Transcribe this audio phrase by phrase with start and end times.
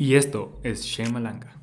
[0.00, 1.56] Y esto es Shemalanga.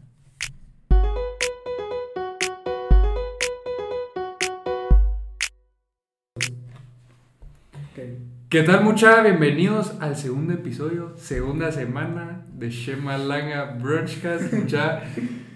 [8.50, 9.22] ¿Qué tal mucha?
[9.22, 14.52] Bienvenidos al segundo episodio, segunda semana de Shemalanga Brunchcast.
[14.52, 15.04] Mucha,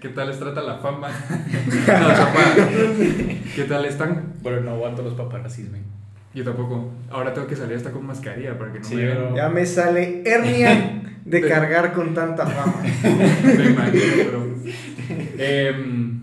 [0.00, 1.08] ¿qué tal les trata la fama?
[1.86, 2.08] No.
[3.56, 4.36] ¿Qué tal están?
[4.42, 5.84] Pero no aguanto los paparazzis, men.
[6.32, 6.90] Yo tampoco.
[7.10, 9.34] Ahora tengo que salir hasta con mascarilla para que no Sí, me vean.
[9.34, 10.99] Ya me sale hernia
[11.30, 12.82] de cargar con tanta fama.
[13.44, 14.46] Me imagino, bro.
[15.38, 16.20] Em,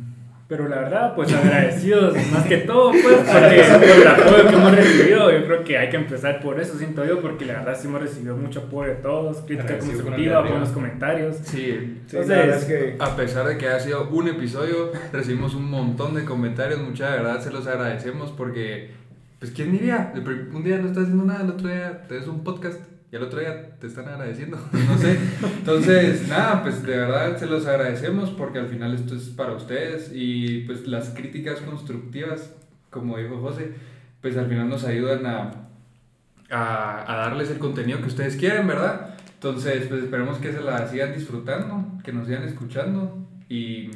[0.47, 4.75] Pero la verdad, pues agradecidos más que todo, pues, porque por el apoyo que hemos
[4.75, 7.87] recibido, yo creo que hay que empezar por eso, siento yo, porque la verdad sí
[7.87, 11.35] hemos recibido mucho apoyo de todos, crítica Agradecido constructiva, buenos comentarios.
[11.43, 15.53] sí, Sí, la verdad es que A pesar de que ha sido un episodio, recibimos
[15.53, 18.91] un montón de comentarios, mucha de verdad se los agradecemos porque,
[19.39, 20.13] pues, ¿quién diría?
[20.53, 22.79] Un día no estás haciendo nada, el otro día te des un podcast
[23.11, 25.17] y el otro día te están agradeciendo, no sé.
[25.59, 30.11] Entonces, nada, pues de verdad se los agradecemos porque al final esto es para ustedes
[30.13, 32.53] y pues las críticas constructivas,
[32.89, 33.71] como dijo José,
[34.21, 35.51] pues al final nos ayudan a,
[36.49, 39.15] a, a darles el contenido que ustedes quieren, ¿verdad?
[39.35, 43.91] Entonces, pues esperemos que se la sigan disfrutando, que nos sigan escuchando y,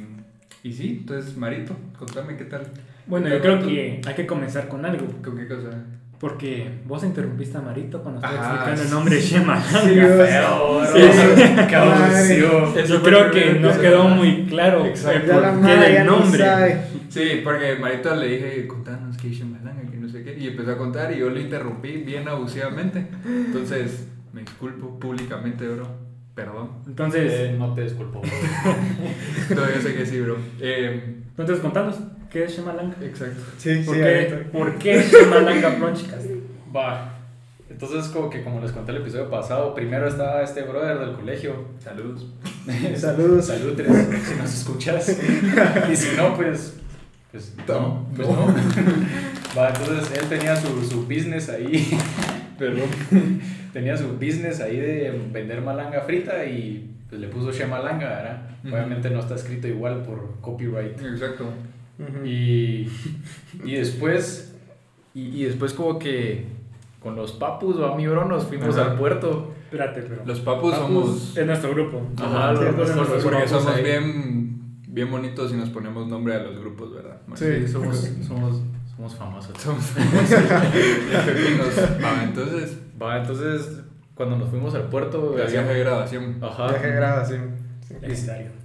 [0.62, 2.62] y sí, entonces Marito, contame qué tal.
[3.06, 3.66] Bueno, ¿Qué yo creo tú?
[3.68, 5.70] que hay que comenzar con algo, ¿Con qué cosa?
[6.22, 9.60] Porque vos interrumpiste a Marito cuando estaba Ah, explicando el nombre Shema.
[9.60, 10.86] Sí, Qué feo, bro.
[10.86, 12.34] Sí.
[12.34, 15.40] Qué Yo creo el que no quedó muy claro el Exacto.
[15.40, 16.44] del no nombre.
[17.08, 20.70] Sí, porque Marito le dije, contanos que es Shemalanga, que no sé qué, y empezó
[20.70, 23.04] a contar y yo le interrumpí bien abusivamente.
[23.26, 25.88] Entonces, me disculpo públicamente, bro.
[26.36, 26.70] Perdón.
[26.86, 28.22] Entonces, Eh, no te disculpo,
[29.48, 29.56] bro.
[29.56, 30.36] Todavía sé que sí, bro.
[30.60, 31.98] Eh, entonces contanos,
[32.32, 32.96] ¿qué es Shemalanga?
[33.02, 33.42] exacto.
[33.58, 34.46] Sí, ¿Por sí, qué.
[34.50, 35.76] ¿Por qué Shemalanga?
[36.74, 37.12] Va.
[37.68, 41.68] Entonces, como que como les conté el episodio pasado, primero estaba este brother del colegio.
[41.78, 42.26] Saludos.
[42.96, 43.46] Saludos.
[43.46, 45.08] Salud, Tres, si nos escuchas.
[45.92, 46.78] y si no, pues.
[47.30, 48.06] Pues no.
[48.14, 48.46] Pues no.
[49.58, 51.98] Va, entonces él tenía su, su business ahí.
[52.58, 52.88] Perdón.
[53.72, 58.42] tenía su business ahí de vender malanga frita y pues le puso Shemalanga, ¿verdad?
[58.64, 61.00] Obviamente no está escrito igual por copyright.
[61.02, 61.52] Exacto.
[61.98, 62.24] Ujú.
[62.26, 62.90] Y,
[63.64, 64.54] y después,
[65.14, 66.46] y, y después como que
[67.00, 68.92] con los papus o a mi bro nos fuimos Ajá.
[68.92, 69.52] al puerto.
[69.64, 70.22] Espérate, pero.
[70.26, 71.36] Los papus Papus somos.
[71.36, 72.02] Es nuestro grupo.
[72.18, 73.82] Ajá, sí, los- los- los los Porque papus somos ahí.
[73.84, 77.16] bien, bien bonitos y nos ponemos nombre a los grupos, ¿verdad?
[77.34, 77.66] Sí.
[77.66, 78.62] somos, somos,
[78.94, 79.56] somos famosos.
[79.58, 79.84] Somos
[81.26, 81.68] pepinos.
[82.04, 83.80] Va, entonces, Va, entonces
[84.14, 86.36] cuando nos fuimos al puerto, viaje de grabación.
[86.42, 87.50] Ajá, Viaje de grabación.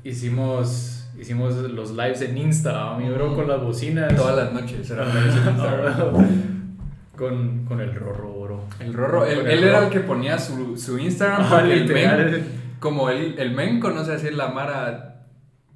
[0.04, 4.16] Hicimos, hicimos los lives en Insta, mi bro, con las bocinas.
[4.16, 6.14] Todas las noches era para ese Instagram.
[7.18, 8.64] con, con el rorro, bro.
[8.80, 11.50] El Rorro, él, era el que ponía su, su Instagram.
[11.50, 12.46] Porque el men,
[12.80, 15.26] como él, el men conoce así la mara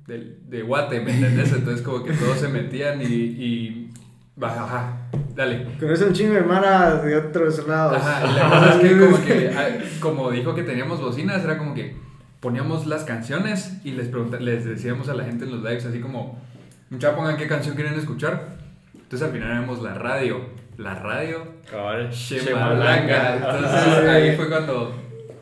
[0.07, 1.52] del, de Guate, ¿me entendés?
[1.53, 3.06] Entonces, como que todos se metían y.
[3.06, 3.90] y
[4.35, 4.97] baja, ajá,
[5.35, 5.68] dale.
[5.79, 7.97] Conoce un chingo de mara de otros lados.
[7.97, 9.68] Ajá, la cosa es que como que, ah,
[10.00, 11.96] como dijo que teníamos bocinas, era como que
[12.41, 16.38] poníamos las canciones y les, les decíamos a la gente en los lives así como,
[16.90, 18.57] mucha pongan qué canción quieren escuchar.
[18.94, 20.41] Entonces al final éramos la radio,
[20.78, 21.46] la radio.
[22.12, 23.35] Shemalanga.
[23.35, 24.94] Entonces Ah, ahí fue cuando,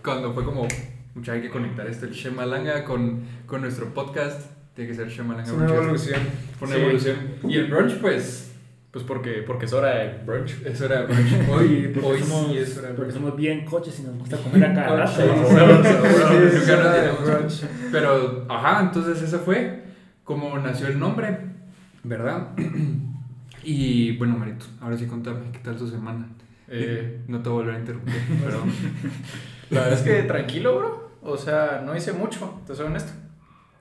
[0.04, 0.68] cuando fue como,
[1.16, 4.52] mucha hay que conectar esto, el Shemalanga con, con nuestro podcast.
[4.76, 5.44] Tiene que ser Shemalanga.
[5.44, 6.22] Es una evolución.
[6.58, 6.82] Fue una Sí.
[6.84, 7.16] evolución.
[7.48, 8.49] Y el brunch, pues,
[8.92, 10.62] Pues porque, porque es hora de brunch.
[10.66, 11.50] es hora de brunch.
[11.50, 14.38] Hoy, Porque hoy somos, sí es hora de porque somos bien coches y nos gusta
[14.38, 15.22] comer a cada rato.
[17.92, 19.84] Pero, ajá, entonces ese fue
[20.24, 21.38] como nació el nombre,
[22.04, 22.50] ¿verdad?
[23.62, 26.28] Y bueno, Marito, ahora sí contame, ¿qué tal tu semana?
[26.70, 28.72] Eh, no te voy a volver a interrumpir, perdón.
[29.70, 31.12] La verdad es que tranquilo, bro.
[31.22, 33.12] O sea, no hice mucho, te soy honesto.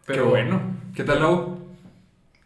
[0.04, 0.60] Pero bueno,
[0.94, 1.67] ¿qué tal Lau?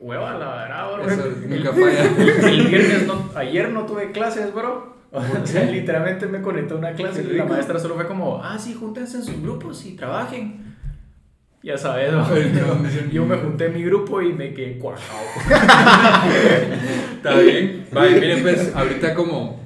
[0.02, 1.08] Hueva, la verdad, bro.
[1.08, 2.48] Eso nunca falla.
[2.48, 4.92] El viernes, no, ayer no tuve clases, bro.
[5.12, 8.58] O sea, literalmente me conecté a una clase y la maestra solo fue como, ah,
[8.58, 10.74] sí, júntense en sus grupos y trabajen.
[11.62, 12.26] Ya sabes, no,
[13.12, 15.20] Yo me junté en mi grupo y me quedé cuajado.
[17.16, 17.86] Está bien.
[17.92, 19.60] Vale, miren, pues ahorita como,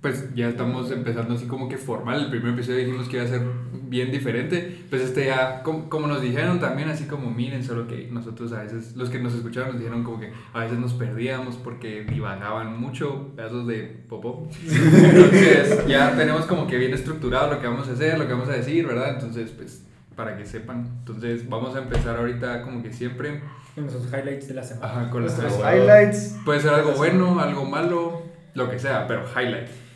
[0.00, 2.24] pues ya estamos empezando así como que formal.
[2.24, 3.42] El primer episodio dijimos que iba a ser
[3.88, 4.84] bien diferente.
[4.88, 8.62] Pues este ya, como, como nos dijeron también, así como miren, solo que nosotros a
[8.62, 12.80] veces, los que nos escucharon nos dijeron como que a veces nos perdíamos porque divagaban
[12.80, 14.48] mucho pedazos de popó.
[14.64, 18.48] Entonces ya tenemos como que bien estructurado lo que vamos a hacer, lo que vamos
[18.48, 19.14] a decir, ¿verdad?
[19.14, 19.82] Entonces, pues
[20.14, 20.86] para que sepan.
[21.00, 23.40] Entonces vamos a empezar ahorita como que siempre
[23.74, 24.92] Con nuestros highlights de la semana.
[24.92, 26.36] ajá, con Nuestros highlights.
[26.44, 28.22] Puede ser algo bueno, algo malo,
[28.54, 29.87] lo que sea, pero highlight.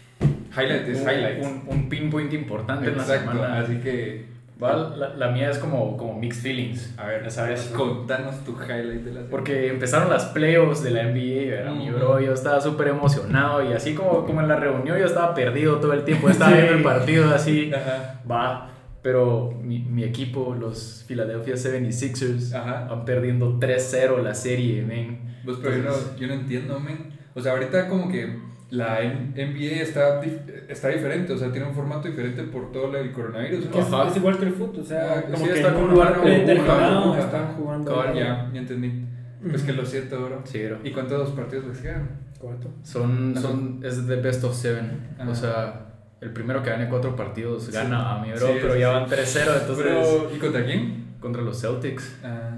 [0.57, 1.43] Highlight es highlight.
[1.45, 3.59] Un, un pinpoint importante en la Exacto, semana.
[3.61, 4.33] así que
[4.63, 6.95] Va, la, la mía es como, como mixed feelings.
[6.97, 7.63] A ver, ya sabes.
[7.77, 9.29] Contanos tu highlight de la serie.
[9.29, 11.73] Porque empezaron las playoffs de la NBA, ¿verdad?
[11.75, 15.35] Mi bro, yo estaba súper emocionado y así como, como en la reunión yo estaba
[15.35, 18.21] perdido todo el tiempo, estaba viendo el partido así, Ajá.
[18.31, 18.71] va,
[19.03, 22.87] pero mi, mi equipo, los Philadelphia 76ers, Ajá.
[22.89, 25.39] van perdiendo 3-0 la serie, men.
[25.45, 27.11] Pues, pero yo no, yo no entiendo, men.
[27.35, 28.39] O sea, ahorita como que
[28.73, 30.21] la NBA está,
[30.69, 33.67] está diferente, o sea, tiene un formato diferente por todo el coronavirus.
[33.67, 34.09] Que es, ¿no?
[34.09, 35.93] es igual que el fútbol, o sea, Ah, como sí, que está en un como
[35.93, 37.91] lugar burbuja, están jugando.
[37.91, 39.05] Cabal, ya, ya entendí.
[39.49, 40.41] Pues que lo siento, bro.
[40.45, 40.79] Sí, bro.
[40.85, 42.09] ¿Y cuántos partidos les quedan?
[42.39, 42.71] Cuatro.
[42.83, 45.31] Son, son, es de best of seven, Ajá.
[45.31, 45.87] o sea,
[46.21, 48.95] el primero que gane cuatro partidos gana a mi bro, Sí, pero sí, ya sí.
[48.95, 51.15] van 3-0, entonces Pero, ¿Y contra quién?
[51.21, 52.51] contra los Celtics, Ah,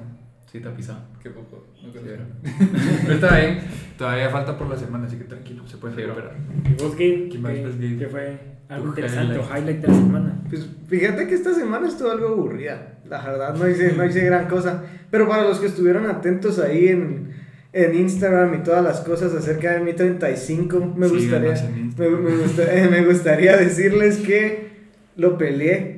[0.55, 1.01] sí, está pisado.
[1.21, 1.67] qué poco.
[1.83, 1.99] No Sí.
[3.03, 3.59] Pero está bien,
[3.99, 6.37] todavía falta por la semana, así que tranquilo, se puede Sí, recuperar.
[6.65, 7.29] ¿Y vos, Gabe?
[7.33, 7.97] ¿Qué más, Gabe?
[7.99, 9.51] ¿Qué fue algo interesante highlight.
[9.51, 10.43] o highlight de la semana?
[10.49, 12.99] Pues fíjate que esta semana estuvo algo aburrida.
[13.09, 14.85] La verdad, no hice, no hice gran cosa.
[15.11, 17.31] Pero para los que estuvieron atentos ahí en,
[17.73, 22.31] en Instagram y todas las cosas acerca de mi 35, me gustaría, Síganos en me,
[22.31, 24.69] me gusta- eh, me gustaría decirles que
[25.17, 25.94] lo peleé.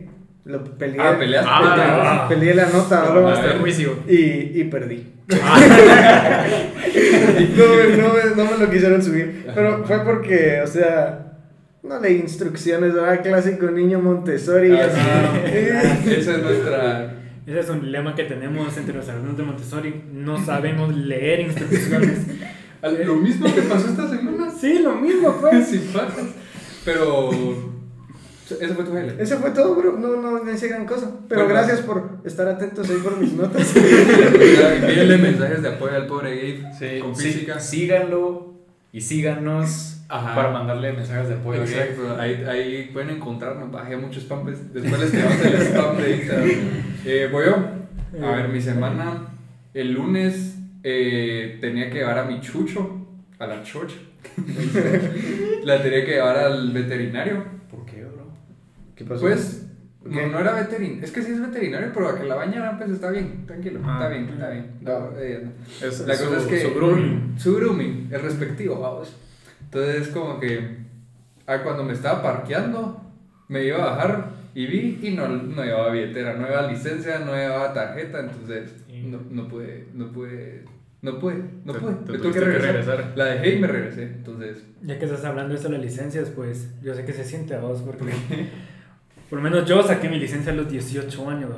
[0.46, 1.00] Lo peleé.
[1.00, 1.50] Ah, peleaste.
[1.52, 3.28] Ah, Peleé la nota, Ah, bro.
[3.28, 3.54] a Hasta ver.
[3.56, 3.98] el juicio.
[4.08, 5.12] Y, y perdí.
[5.28, 5.36] no,
[7.74, 9.46] me- no, me, no me lo quisieron subir.
[9.54, 11.32] Pero fue porque, o sea,
[11.82, 13.22] no leí instrucciones, ¿verdad?
[13.22, 14.72] Clásico niño Montessori.
[14.76, 15.00] Ah, así.
[16.04, 16.14] sí.
[16.20, 17.12] Esa es nuestra.
[17.46, 20.02] Ese es un dilema que tenemos entre los alumnos de Montessori.
[20.12, 22.18] No sabemos leer instrucciones.
[23.04, 24.48] Lo mismo que pasó esta semana.
[24.50, 25.66] Sí, lo mismo, pues.
[25.66, 26.26] Sin patas.
[26.84, 27.30] Pero.
[28.54, 29.20] Ese fue tu highlight.
[29.20, 29.92] Ese fue todo, bro.
[29.98, 31.10] No, no, no hice gran cosa.
[31.28, 31.54] Pero Bueno.
[31.58, 33.74] gracias por estar atentos ahí por mis notas.
[33.76, 37.58] Envíenle mensajes de apoyo al pobre Gabe Sí, con sí, física.
[37.58, 38.54] síganlo
[38.92, 40.34] y síganos Ajá.
[40.34, 41.62] para mandarle mensajes de apoyo.
[41.62, 43.70] Exacto, ahí, ahí pueden encontrarnos.
[43.72, 44.44] Bajé muchos spam.
[44.46, 46.50] Después les quedamos el spam de Instagram.
[47.08, 47.56] Eh, voy yo.
[48.26, 49.28] A ver, mi semana.
[49.74, 53.06] El lunes eh, tenía que llevar a mi chucho
[53.38, 53.96] a la chocha.
[55.64, 57.44] la tenía que llevar al veterinario.
[57.70, 58.15] ¿Por qué, bro?
[58.96, 59.20] ¿Qué pasó?
[59.20, 59.66] Pues,
[60.02, 60.10] ¿Qué?
[60.10, 61.04] no, no era veterinario.
[61.04, 63.80] Es que sí es veterinario, pero a que la bañaran, pues está bien, tranquilo.
[63.84, 63.98] Ah.
[64.00, 64.66] está bien, está bien.
[64.80, 65.86] No, eh, no.
[65.86, 66.68] Es, La es cosa su- es que.
[66.68, 67.34] su grooming.
[67.38, 69.16] Su grooming, el respectivo, vamos.
[69.64, 70.78] Entonces, como que.
[71.46, 73.00] ah, cuando me estaba parqueando,
[73.48, 77.32] me iba a bajar y vi y no, no llevaba billetera, no llevaba licencia, no
[77.34, 80.64] llevaba tarjeta, entonces no, no pude, no pude,
[81.02, 81.92] no pude, no Te- pude.
[81.94, 82.74] te me tuve que tuviste que regresar.
[82.96, 83.12] regresar.
[83.16, 84.64] La dejé y me regresé, entonces.
[84.82, 87.54] Ya que estás hablando de eso de las licencias, pues yo sé que se siente
[87.54, 88.12] a vos, porque
[89.28, 91.50] por lo menos yo saqué mi licencia a los 18 años,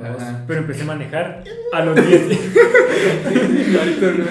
[0.47, 1.43] pero empecé a manejar
[1.73, 2.21] a los 10.
[3.79, 4.23] Ahorita no-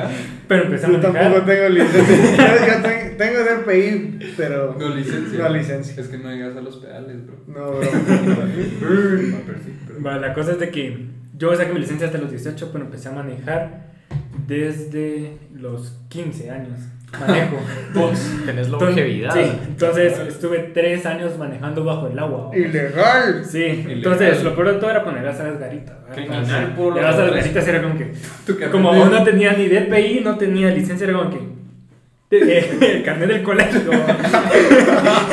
[0.00, 0.10] Ajá.
[0.48, 1.46] pero empecé a Yo tampoco manejar.
[1.46, 2.36] tengo licencia.
[2.36, 4.76] Yo, yo ten- tengo DPI, pero.
[4.78, 5.38] No licencia.
[5.38, 6.00] No licencia.
[6.02, 7.36] Es que no llegas a los pedales, bro.
[7.48, 7.72] No,
[8.80, 10.04] bro.
[10.04, 11.06] Va, la cosa es de que
[11.36, 13.92] yo saqué mi licencia hasta los 18, pero empecé a manejar
[14.46, 16.78] desde los 15 años.
[17.20, 17.56] Manejo.
[17.94, 19.32] Vos tenés longevidad.
[19.34, 22.50] Sí, entonces estuve 3 años manejando bajo el agua.
[22.54, 23.44] Ilegal.
[23.44, 25.94] Sí, entonces lo peor de todo era poner a las garitas.
[26.12, 28.12] Criminal por las garitas era como que.
[28.70, 31.54] Como aún no tenía ni DPI, no tenía licencia, era como que.
[32.36, 33.80] eh, el carnet del colegio.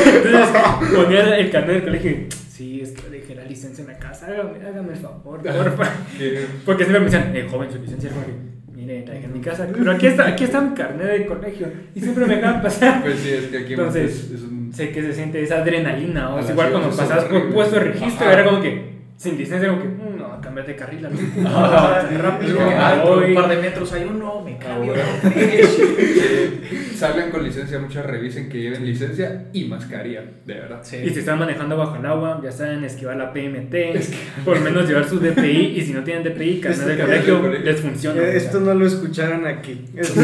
[0.06, 0.48] Entonces
[0.96, 2.28] ponía el carnet del colegio y.
[2.50, 5.90] Sí, es que dejé la licencia en la casa, hágame, hágame el favor, porfa.
[6.18, 8.51] que- Porque siempre me decían, eh, joven, su licencia era como que.
[8.82, 11.68] Mire, en mi casa, pero aquí está, aquí está mi carnet del colegio.
[11.94, 13.04] Y siempre me dejaban pasar.
[13.04, 14.74] Pues sí, es que aquí Entonces, es, es un.
[14.74, 17.84] Sé que se siente esa adrenalina, o la igual cuando es pasabas por puesto de
[17.84, 18.34] registro, Ajá.
[18.34, 18.91] era como que,
[19.22, 21.22] sin licencia, como que, "Mm, no, cambiar de carril, amigo.
[21.46, 23.30] Ah, rápido, ah, por voy".
[23.30, 24.94] un par de metros hay uno, me cambio.
[25.36, 26.62] Eh,
[26.96, 30.82] salgan con licencia, muchas revisen que lleven licencia y mascarilla, de verdad.
[30.84, 33.76] Y si están manejando bajo el agua, ya saben esquivar la PMT,
[34.46, 37.80] por lo menos llevar su DPI, y si no tienen DPI, carnet de colegio, les
[37.80, 38.22] funciona.
[38.24, 39.86] Eh, Esto no lo escucharon aquí.
[39.96, 40.20] Esto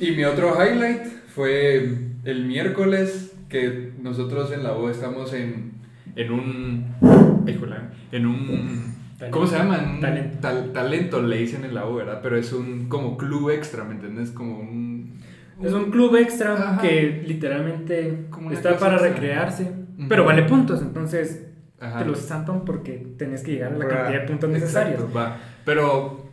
[0.00, 1.02] y mi otro highlight
[1.34, 5.72] fue el miércoles que nosotros en la U estamos en,
[6.16, 7.44] en un.
[7.46, 7.76] híjole,
[8.12, 8.94] en un.
[9.30, 9.98] ¿Cómo se llama?
[10.00, 10.38] Talento.
[10.40, 12.20] tal- talento le dicen en la U, ¿verdad?
[12.22, 14.30] Pero es un como club extra, ¿me entiendes?
[14.30, 15.20] Como un.
[15.62, 16.82] Es un club extra Ajá.
[16.82, 19.70] que literalmente Como está para recrearse,
[20.08, 21.46] pero vale puntos, entonces
[21.80, 22.00] Ajá.
[22.00, 25.04] te los zampan porque tenés que llegar a la cantidad de puntos necesarios.
[25.16, 25.36] Va.
[25.64, 26.23] Pero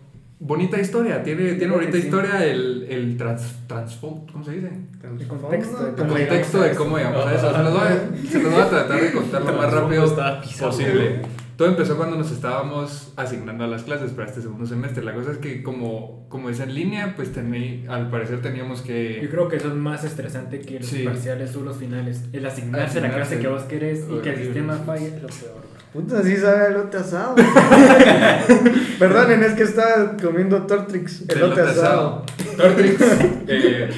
[0.41, 1.99] bonita historia, tiene, tiene bonita sí.
[1.99, 4.71] historia el, el trans, transfo- ¿cómo se dice?
[5.19, 6.77] El contexto de El cómo contexto llegamos a de eso.
[6.83, 7.51] cómo llegamos a eso.
[7.55, 10.15] Se los voy a, se los voy a tratar de contar lo más rápido
[10.59, 11.21] posible.
[11.61, 15.03] Todo empezó cuando nos estábamos asignando a las clases para este segundo semestre.
[15.03, 18.85] La cosa es que como, como es en línea, pues tení, al parecer teníamos Yo
[18.87, 19.27] que...
[19.29, 21.03] creo que eso es más estresante que los Sí.
[21.03, 22.23] parciales o los finales.
[22.33, 23.35] El asignarse a la Asignarse.
[23.35, 25.61] clase que vos querés y que el sistema falle es lo peor.
[25.93, 27.35] Puta, así sabe elote asado.
[28.97, 31.29] Perdonen, es que estaba comiendo Tortrix.
[31.29, 32.25] Elote asado.
[32.57, 33.01] Tortrix.
[33.47, 33.89] eh,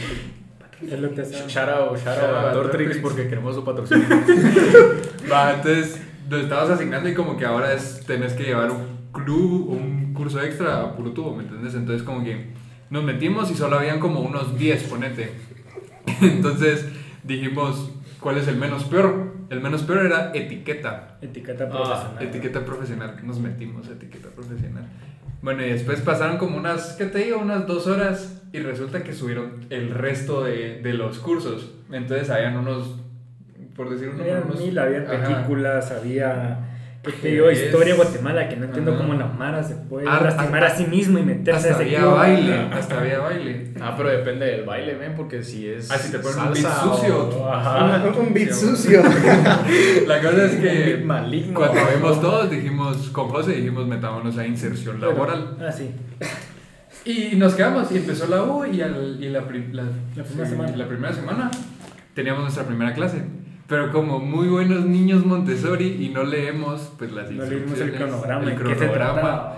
[0.92, 1.34] Es lo que hace.
[1.48, 3.02] Shout out, shout Shout out out a a Tortrix Tortrix.
[3.02, 4.06] porque queremos su patrocinio.
[5.32, 5.98] va, entonces
[6.34, 10.42] nos estabas asignando y como que ahora es, tenés que llevar un club, un curso
[10.42, 11.76] extra a puro tubo, ¿me entiendes?
[11.76, 12.48] Entonces como que
[12.90, 15.32] nos metimos y solo habían como unos 10, ponete.
[16.22, 16.88] Entonces
[17.24, 19.34] dijimos, ¿cuál es el menos peor?
[19.50, 21.18] El menos peor era etiqueta.
[21.22, 22.24] Etiqueta Ah, profesional.
[22.24, 24.88] Etiqueta profesional, nos metimos a etiqueta profesional.
[25.42, 27.38] Bueno, y después pasaron como unas, ¿qué te digo?
[27.38, 31.72] Unas dos horas y resulta que subieron el resto de, de los cursos.
[31.92, 32.96] Entonces habían unos,
[33.76, 34.22] por decir unos...
[34.22, 35.24] Había unos- mil, había Ajá.
[35.36, 36.70] películas, había.
[37.04, 37.52] ¿Qué te digo?
[37.52, 39.02] Historia Guatemala, que no entiendo Ajá.
[39.02, 41.72] cómo la Mara se puede Ah, lastimar hasta- a sí mismo y meterse Hasta a
[41.72, 42.14] ese había club.
[42.16, 43.72] baile, hasta había baile.
[43.82, 45.92] Ah, pero depende del baile, ven, porque si es.
[45.92, 47.30] Ah, si te ponen un beat sucio.
[47.42, 48.04] o- Ajá.
[48.08, 49.02] Un, un beat sucio.
[50.08, 51.60] La cosa es Un que beat maligno.
[51.60, 55.58] cuando vimos todos dijimos, con José dijimos metámonos a inserción Pero- laboral.
[55.60, 55.92] Ah, sí.
[57.06, 59.84] Y nos quedamos y empezó la U y, al- y la, pri- la,
[60.16, 60.78] La primera sí, semana.
[60.78, 61.52] la primera semana
[62.14, 63.24] teníamos nuestra primera clase.
[63.68, 67.98] Pero como muy buenos niños Montessori y no leemos pues las No leímos el instrucciones,
[67.98, 68.44] cronograma.
[68.44, 69.54] el ¿en qué se cronograma.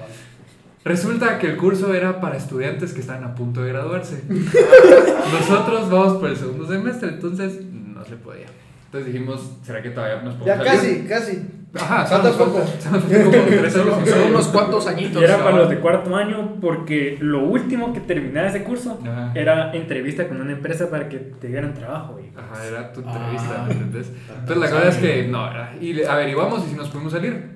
[0.84, 4.22] Resulta que el curso era para estudiantes que están a punto de graduarse.
[5.34, 8.46] Nosotros vamos por el segundo semestre, entonces no se podía.
[8.86, 11.08] Entonces dijimos, ¿será que todavía nos podemos Ya salir?
[11.08, 11.48] casi, casi.
[11.75, 12.63] Ajá, Falta solo poco.
[12.65, 15.22] y Son unos cuantos añitos.
[15.22, 19.32] Y era para los de cuarto año porque lo último que terminaba ese curso Ajá.
[19.36, 22.13] era entrevista con una empresa para que te dieran trabajo.
[22.13, 22.25] güey.
[22.36, 23.13] Ajá, era tu Ah.
[23.13, 24.12] entrevista, ¿me entiendes?
[24.39, 27.55] Entonces la cosa es que no, era- y averiguamos y si nos pudimos salir.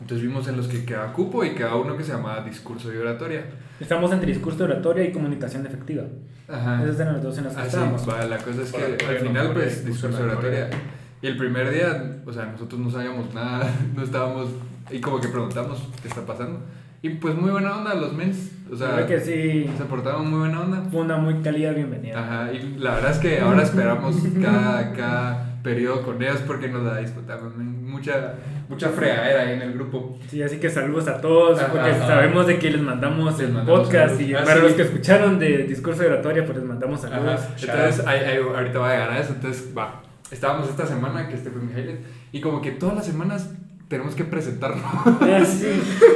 [0.00, 2.96] Entonces vimos en los que quedaba cupo y quedaba uno que se llamaba discurso y
[2.96, 3.44] oratoria.
[3.78, 6.02] Estamos entre discurso de oratoria y comunicación efectiva.
[6.48, 6.82] Ajá.
[6.82, 8.08] Esos eran los dos en los que Así, estábamos.
[8.08, 10.58] va, la cosa es que al final, pues, discurso discurso y oratoria.
[10.64, 10.82] oratoria.
[11.22, 14.48] Y el primer día, o sea, nosotros no sabíamos nada, no estábamos,
[14.90, 16.60] y como que preguntamos qué está pasando.
[17.00, 20.40] Y pues muy buena onda los mens, o sea, Creo que sí, se portaron muy
[20.40, 20.82] buena onda.
[20.90, 22.18] fue una muy cálida bienvenida.
[22.20, 26.82] Ajá, y la verdad es que ahora esperamos cada, cada periodo con ellos porque nos
[26.84, 27.56] la disfrutamos.
[27.56, 27.82] men.
[27.92, 28.34] Mucha,
[28.68, 30.18] mucha fregadera ahí en el grupo.
[30.28, 32.06] Sí, así que saludos a todos, Ajá, porque ajá.
[32.06, 34.28] sabemos de que les mandamos Les el mandamos podcast saludos.
[34.30, 34.62] y Ah, para sí.
[34.62, 37.40] los que escucharon de discurso de oratoria, pues les mandamos saludos.
[37.42, 37.54] Ajá.
[37.60, 39.32] Entonces, ahí- ahí- ahorita va a a eso.
[39.34, 40.02] Entonces, va.
[40.32, 42.00] Estábamos esta semana, que este fue mi highlight,
[42.32, 43.50] y como que todas las semanas
[43.88, 44.82] tenemos que presentarnos.
[44.84, 45.66] Ah, sí.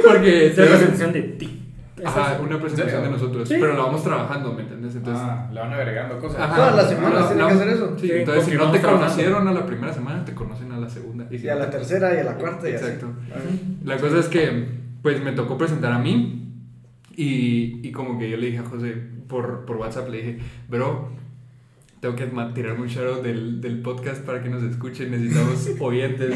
[0.05, 1.63] porque es la tenemos- presentación de ti.
[2.05, 3.47] Ajá, una presentación de nosotros.
[3.49, 3.55] Sí.
[3.59, 4.95] Pero la vamos trabajando, ¿me entiendes?
[4.95, 5.23] Entonces.
[5.25, 6.39] Ah, le van agregando cosas.
[6.41, 6.55] ajá.
[6.55, 7.95] Todas las semanas No, tienen que hacer eso.
[7.99, 9.07] Sí, Sí, entonces si no te trabajando.
[9.13, 11.27] conocieron a la primera semana, te conocen a la segunda.
[11.29, 12.85] si Y a la te- tercera y a la cuarta y así.
[12.85, 13.07] Exacto.
[13.31, 13.41] Ajá.
[13.83, 14.67] La cosa es que,
[15.01, 16.51] pues me tocó presentar a mí
[17.15, 18.93] y, y como que yo le dije a José
[19.27, 20.37] por, por WhatsApp, le dije,
[20.69, 21.09] bro,
[21.99, 26.35] tengo que tirarme un shout del, del podcast para que nos escuchen, necesitamos oyentes.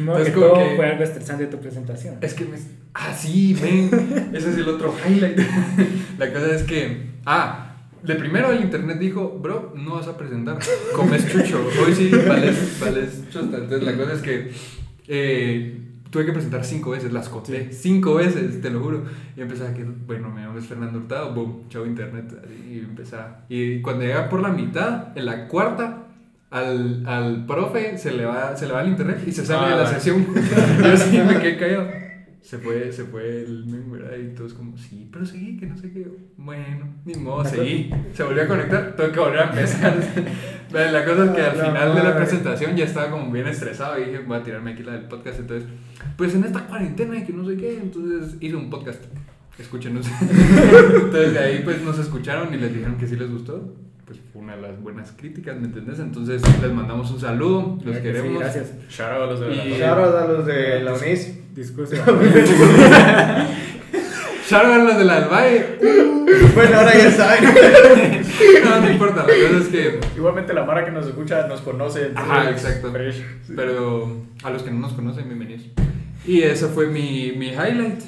[0.00, 2.16] Modo Entonces, que como todo que- fue algo estresante de tu presentación.
[2.20, 2.56] Es que me...
[2.94, 5.38] Ah, sí, ven, ese es el otro highlight.
[6.18, 10.58] La cosa es que, ah, de primero el internet dijo, bro, no vas a presentar,
[10.96, 13.58] comes chucho, hoy sí vales, vales chosta.
[13.58, 14.50] Entonces la cosa es que
[15.06, 15.78] eh,
[16.10, 19.04] tuve que presentar cinco veces, las conté, cinco veces, te lo juro.
[19.36, 22.32] Y empezaba que, bueno, mi nombre es Fernando Hurtado, boom, chao internet,
[22.70, 23.44] y empezaba.
[23.48, 26.06] Y cuando llega por la mitad, en la cuarta,
[26.50, 29.70] al, al profe se le, va, se le va el internet y se sale Ah,
[29.70, 29.98] de la bueno.
[29.98, 30.26] sesión.
[30.84, 31.88] Yo sí me quedé callado.
[32.42, 34.16] Se fue, se fue el ¿verdad?
[34.16, 36.06] Y todos como, sí, pero seguí, que no sé qué.
[36.36, 37.90] Bueno, ni modo, seguí.
[38.14, 39.96] Se volvió a conectar, tengo que volver a empezar.
[40.72, 44.04] La cosa es que al final de la presentación ya estaba como bien estresado y
[44.04, 45.40] dije, voy a tirarme aquí la del podcast.
[45.40, 45.68] Entonces,
[46.16, 49.04] pues en esta cuarentena y que no sé qué, entonces hice un podcast.
[49.58, 50.06] Escúchenos.
[50.20, 53.76] Entonces de ahí pues nos escucharon y les dijeron que sí les gustó.
[54.10, 56.00] Pues fue una de las buenas críticas, ¿me entendés?
[56.00, 58.40] Entonces les mandamos un saludo, los Sí, queremos.
[58.40, 58.72] gracias.
[58.88, 61.54] Shout out a los de Y- la Claro, a los de la UNIS.
[61.54, 61.94] Discurso.
[64.48, 65.78] Shout out a los de la Valle.
[66.54, 67.44] Bueno, ahora ya saben.
[68.64, 70.00] No, no importa, la cosa es que.
[70.16, 72.10] Igualmente la Mara que nos escucha nos conoce.
[72.16, 72.90] Ajá, exacto.
[72.90, 73.22] fresh.
[73.54, 75.62] Pero a los que no nos conocen, bienvenidos.
[76.26, 78.00] Y eso fue mi, mi highlight.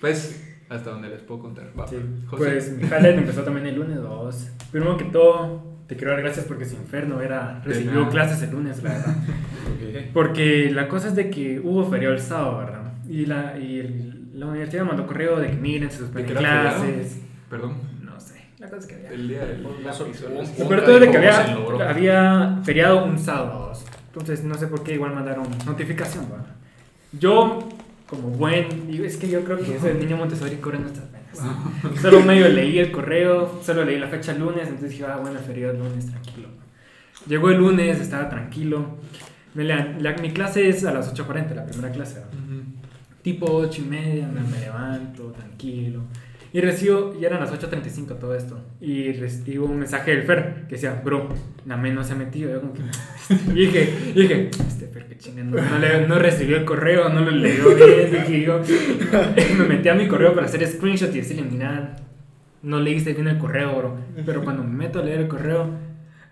[0.00, 1.70] Pues, hasta donde les puedo contar.
[1.78, 1.96] Va, Sí,
[2.26, 2.44] José.
[2.44, 4.50] pues mi highlight empezó también el lunes 2.
[4.72, 8.82] Primero que todo, te quiero dar gracias porque sin Inferno era, recibió clases el lunes,
[8.82, 9.16] la verdad.
[9.66, 10.12] Ok.
[10.12, 12.92] Porque la cosa es de que hubo feriado el sábado, ¿verdad?
[13.08, 17.20] Y la, y el- la universidad mandó correo de que miren, se ¿De suspenden clases.
[17.50, 17.74] Perdón.
[18.02, 19.10] No sé, la cosa es que había.
[19.10, 19.62] El día del.
[19.62, 19.70] Lo
[20.68, 23.72] peor de todo es que había, había feriado un sábado.
[24.08, 26.44] Entonces no sé por qué igual mandaron notificación, ¿va?
[27.18, 27.66] Yo,
[28.08, 28.66] como buen,
[29.04, 32.00] es que yo creo que ese niño Montessori corre nuestras venas.
[32.00, 35.72] Solo medio leí el correo, solo leí la fecha lunes, entonces dije, ah, bueno, feriado
[35.74, 36.48] es lunes, tranquilo.
[37.28, 38.98] Llegó el lunes, estaba tranquilo.
[39.54, 42.20] Me lean- la- mi clase es a las 8.40, la primera clase.
[42.20, 42.62] ¿no?
[43.22, 46.02] Tipo 8 y media, me, me levanto, tranquilo.
[46.56, 48.58] Y recibo, ya eran las 8.35 todo esto.
[48.80, 51.28] Y recibo un mensaje del Fer que decía, bro,
[51.66, 52.50] la men no se ha metido.
[52.50, 52.80] Yo como que,
[53.52, 57.74] y dije, y dije, este Fer, que chinga, no, recibió el correo, no lo leyó
[57.74, 58.08] bien.
[59.58, 61.94] Me metí a mi correo para hacer screenshot y decirle, mira,
[62.62, 63.96] no leíste bien el correo, bro.
[64.24, 65.68] Pero cuando me meto a leer el correo,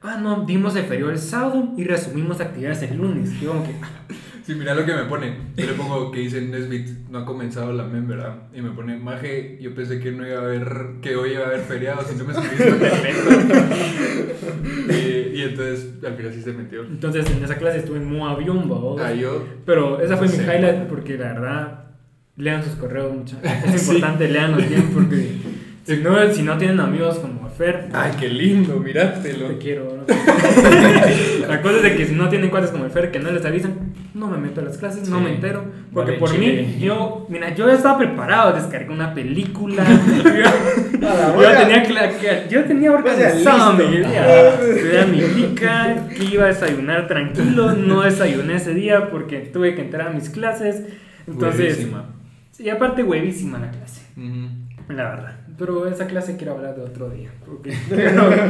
[0.01, 3.31] ah, no, dimos el feriado el sábado y resumimos actividades el lunes.
[3.35, 3.75] Y yo como que,
[4.45, 5.35] Sí, mira lo que me pone.
[5.57, 8.35] Yo le pongo que dice Nesbit, no ha comenzado la men, ¿verdad?
[8.55, 11.47] Y me pone, Maje, yo pensé que no iba a haber, que hoy iba a
[11.47, 12.75] haber feriado, si no me escribiste
[15.35, 16.83] y, y entonces al final sí se metió.
[16.83, 19.01] Entonces en esa clase estuve en avión, babos.
[19.01, 19.47] Ah, yo.
[19.65, 21.85] Pero esa fue mi highlight porque la verdad,
[22.37, 23.37] lean sus correos mucho.
[23.43, 25.39] Es importante, leanlos bien porque
[25.85, 29.47] si no, si no tienen amigos como Fer, Ay, qué lindo, mirátelo.
[29.47, 29.85] te quiero.
[29.85, 30.05] bro.
[31.49, 33.45] la cosa es de que si no tienen cuates como el Fer que no les
[33.45, 35.65] avisan, no me meto a las clases, no me entero.
[35.93, 36.63] Porque Vale, por chile.
[36.77, 39.85] mí, yo, mira, yo estaba preparado, descargué una película.
[40.25, 44.57] yo, A la yo tenía, que- yo tenía organizado mi día.
[44.59, 47.73] Tenía mi lica, que iba a desayunar tranquilo.
[47.73, 50.83] No desayuné ese día porque tuve que entrar a mis clases.
[51.27, 52.11] Entonces, Buenísima.
[52.59, 54.93] y aparte, huevísima la clase, Ujú.
[54.93, 55.37] la verdad.
[55.59, 57.31] Pero esa clase quiero hablar de otro día.
[57.45, 57.73] Porque,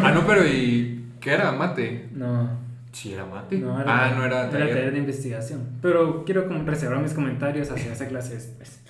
[0.03, 1.53] Ah, no, pero ¿y qué era?
[1.53, 2.09] ¿Mate?
[2.15, 3.59] no, Sí, era mate.
[3.59, 4.69] no ah, no era Era taller.
[4.69, 5.63] taller de investigación.
[5.83, 8.81] Pero quiero como reservar mis comentarios hacia esa clase después.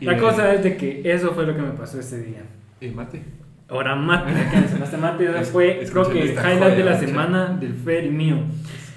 [0.00, 2.42] Y La cosa es de que eso fue lo que me pasó ese día.
[2.80, 3.22] ¿Y mate?
[3.68, 6.94] Ahora mate, que mencionaste mate, esa fue creo Escuchen que el highlight de la joya,
[6.94, 7.06] muchacho.
[7.06, 8.36] semana del Fer y mío.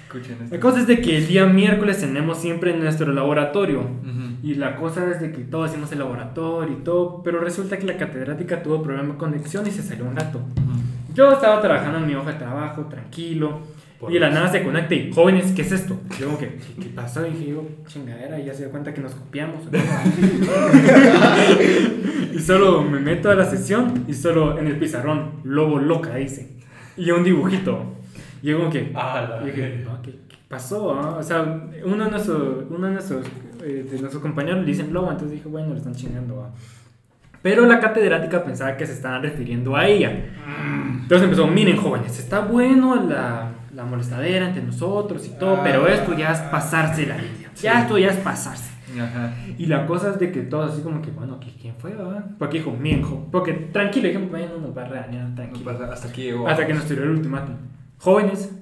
[0.06, 0.60] Escuchen La esto.
[0.60, 3.80] cosa es de que el día miércoles tenemos siempre nuestro laboratorio.
[3.80, 4.25] Ujú.
[4.46, 7.84] Y la cosa es de que todos hicimos el laboratorio y todo, pero resulta que
[7.84, 10.40] la catedrática tuvo problema de conexión y se salió un rato.
[11.14, 13.62] Yo estaba trabajando en mi hoja de trabajo, tranquilo,
[13.98, 15.98] Por y de la nada se conecta y, jóvenes, ¿qué es esto?
[16.20, 17.26] Yo como que, ¿qué, qué pasó?
[17.26, 19.64] Y dije yo, chingadera, y ya se dio cuenta que nos copiamos.
[22.32, 26.52] y solo me meto a la sesión y solo en el pizarrón, lobo loca, dice.
[26.96, 27.96] Y un dibujito.
[28.46, 29.90] Y yo como que, Ah, la y dije, verga.
[29.92, 30.92] "No, ¿qué, qué pasó?
[30.94, 31.16] ah?".
[31.18, 31.42] O sea,
[31.84, 33.26] uno de nuestros, uno de nuestros,
[33.64, 36.44] eh, de nuestros compañeros le dicen lobo, entonces dije, bueno, le están chingando.
[36.44, 36.54] ah".
[37.42, 40.12] Pero la catedrática pensaba que se estaban refiriendo a ella.
[41.02, 46.16] Entonces empezó, miren jóvenes, está bueno la, la molestadera entre nosotros y todo, pero esto
[46.16, 47.50] ya es pasarse la línea.
[47.60, 48.70] Ya esto ya es pasarse.
[49.00, 49.34] Ajá.
[49.58, 51.94] Y la cosa es de que todos así como que, bueno, ¿qui- ¿quién fue?
[51.96, 52.24] va?".
[52.38, 53.26] Porque dijo, miren, jo-".
[53.32, 55.64] porque tranquilo, dije, bueno, no nos va a regañar, No tranquilo.
[55.72, 56.46] pasa, hasta aquí llegó.
[56.48, 57.54] Hasta que nos tiró el ultimátum.
[57.98, 58.52] Jóvenes,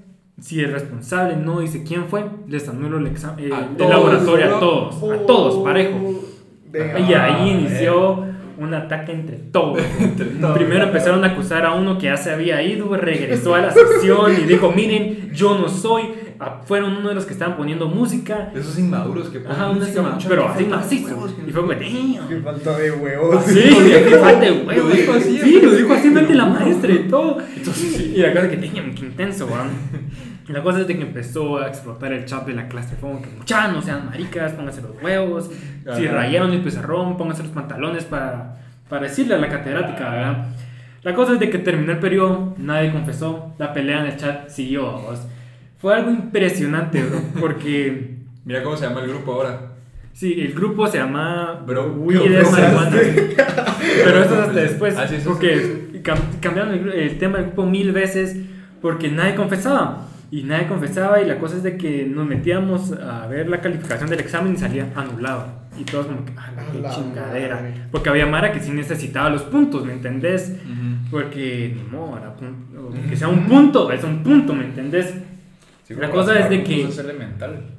[0.40, 4.60] si el responsable no dice quién fue, les anulo el examen del todos, laboratorio a
[4.60, 6.20] todos, a todos, parejo.
[6.70, 6.98] Venga.
[7.00, 8.24] Y ahí Ah, inició
[8.58, 9.80] un ataque entre todos.
[10.54, 14.32] Primero empezaron a acusar a uno que ya se había ido, regresó a la sesión
[14.32, 16.04] y dijo, miren, yo no soy.
[16.64, 18.50] Fueron uno de los que estaban poniendo música.
[18.54, 21.08] Esos inmaduros que ponen Ajá, música, pero así macizo.
[21.14, 22.28] huevos, Y fue como, "Damn".
[22.28, 23.44] Qué falta de huevos.
[23.44, 24.88] Sí, que falta de huevo.
[24.88, 25.78] Lo dijo así, Sí, lo pues.
[25.78, 27.38] dijo así frente la maestra y todo.
[27.56, 28.12] Entonces, sí.
[28.16, 29.68] Y la cosa es que tenía que intenso, weón.
[30.48, 32.96] La cosa es de que empezó a explotar el chat de la clase.
[32.96, 35.48] Fue como que, muchachos, no sean maricas, pónganse los huevos.
[35.96, 36.14] Si Ajá.
[36.16, 38.56] rayaron el pizarrón, pónganse los pantalones para,
[38.88, 40.46] para decirle a la catedrática, ¿verdad?
[41.02, 44.48] La cosa es de que terminó el periodo, nadie confesó, la pelea en el chat
[44.48, 45.26] siguió, vos.
[45.84, 48.14] Fue algo impresionante, bro, porque...
[48.46, 49.72] Mira cómo se llama el grupo ahora.
[50.14, 52.90] Sí, el grupo se llama Bro, Weed es Marihuana.
[54.04, 54.96] Pero eso es hasta después.
[54.96, 58.34] Ah, sí, eso porque cam- cambiaron el, el tema del grupo mil veces
[58.80, 60.08] porque nadie confesaba.
[60.30, 64.08] Y nadie confesaba y la cosa es de que nos metíamos a ver la calificación
[64.08, 65.46] del examen y salía anulado.
[65.78, 67.56] Y todos como que, ah, qué la chingadera.
[67.56, 67.74] madre.
[67.90, 70.56] Porque había Mara que sí necesitaba los puntos, ¿me entendés?
[71.10, 72.18] Porque, ni modo,
[73.08, 75.14] que sea un punto, es un punto, ¿me entendés?
[75.84, 76.82] Sí, La cosa es de que-.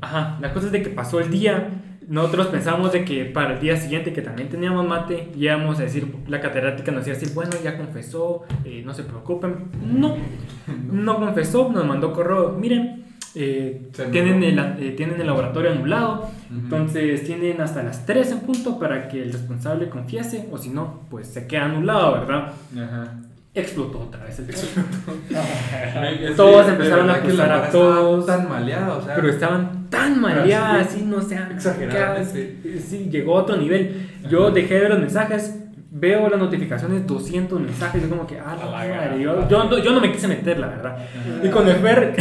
[0.01, 1.69] Ajá, la cosa es de que pasó el día,
[2.07, 6.15] nosotros pensamos de que para el día siguiente que también teníamos mate, íbamos a decir,
[6.27, 9.69] la catedrática nos iba a decir, bueno, ya confesó, eh, no se preocupen.
[9.83, 10.15] No,
[10.91, 16.59] no confesó, nos mandó correo, miren, eh, tienen, el, eh, tienen el laboratorio anulado, Ujú.
[16.59, 21.01] entonces tienen hasta las 3 en punto para que el responsable confiese, o si no,
[21.09, 22.53] pues se queda anulado, ¿verdad?
[22.77, 23.13] Ajá.
[23.55, 24.49] Explotó otra vez el.
[26.29, 28.25] Es Todos empezaron a acusar a todos.
[28.25, 29.15] tan maleada, o sea.
[29.15, 32.59] Pero estaban tan maleadas, así, no sé, Exageradamente.
[32.69, 34.09] acá, Sí, llegó a otro nivel.
[34.29, 35.55] Yo dejé de ver los mensajes,
[35.89, 39.91] veo las notificaciones, 200 mensajes, yo como que, ah, la madre, yo, yo, no- yo
[39.93, 40.97] no me quise meter, la verdad.
[41.43, 42.13] Y con el Fer.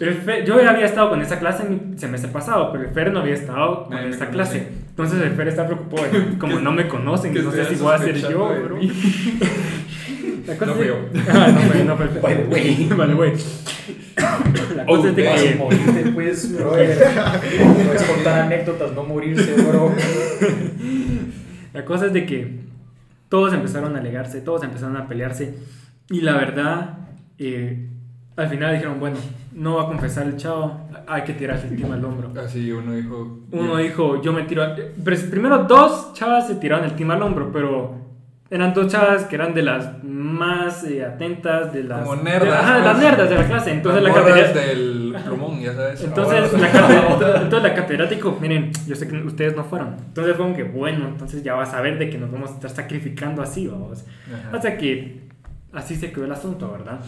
[0.00, 2.90] El Fer- yo ya había estado con esa clase en mi semestre pasado, pero el
[2.90, 4.26] Fer no había estado con conoce.
[4.28, 4.68] clase.
[4.90, 6.08] Entonces el Fer está preocupado.
[6.38, 8.78] Como no me conocen, no sé si voy a ser yo, bro.
[10.42, 10.46] mí.
[10.46, 11.32] La cosa No es fui de- yo.
[11.32, 12.20] Ah, no fue, no fue el.
[12.20, 12.88] By the way.
[12.96, 13.32] Vale, güey.
[14.76, 15.54] La Oh, cosa es de a que.
[15.56, 16.70] morirte, pues, bro.
[16.70, 19.92] Puedes contar anécdotas, no morirse, bro.
[21.72, 22.60] La cosa es de que
[23.28, 25.54] todos empezaron a alegarse, todos empezaron a pelearse.
[26.10, 26.98] Y la verdad,
[27.38, 27.88] eh,
[28.36, 29.16] al final dijeron, bueno,
[29.52, 32.32] no va a confesar el chavo, hay que tirarse el tema al hombro.
[32.40, 33.40] Así uno dijo.
[33.52, 34.62] Uno dijo, yo me tiro...
[35.30, 38.01] Primero dos chavas se tiraron el team al hombro, pero
[38.52, 42.06] eran dos chavas que eran de las más eh, atentas, de las...
[42.06, 43.70] Como nerdas, de- ajá, de las nerdas de la clase.
[43.72, 44.60] Entonces la catedrática...
[44.60, 46.04] del plumón, ya sabes.
[46.04, 46.68] Entonces la,
[47.42, 49.96] entonces la catedrática dijo, miren, yo sé que ustedes no fueron.
[50.06, 52.54] Entonces fue como que, bueno, entonces ya vas a ver de que nos vamos a
[52.54, 54.04] estar sacrificando así, vamos.
[54.52, 55.28] Hasta que
[55.72, 57.00] así se quedó el asunto, ¿verdad?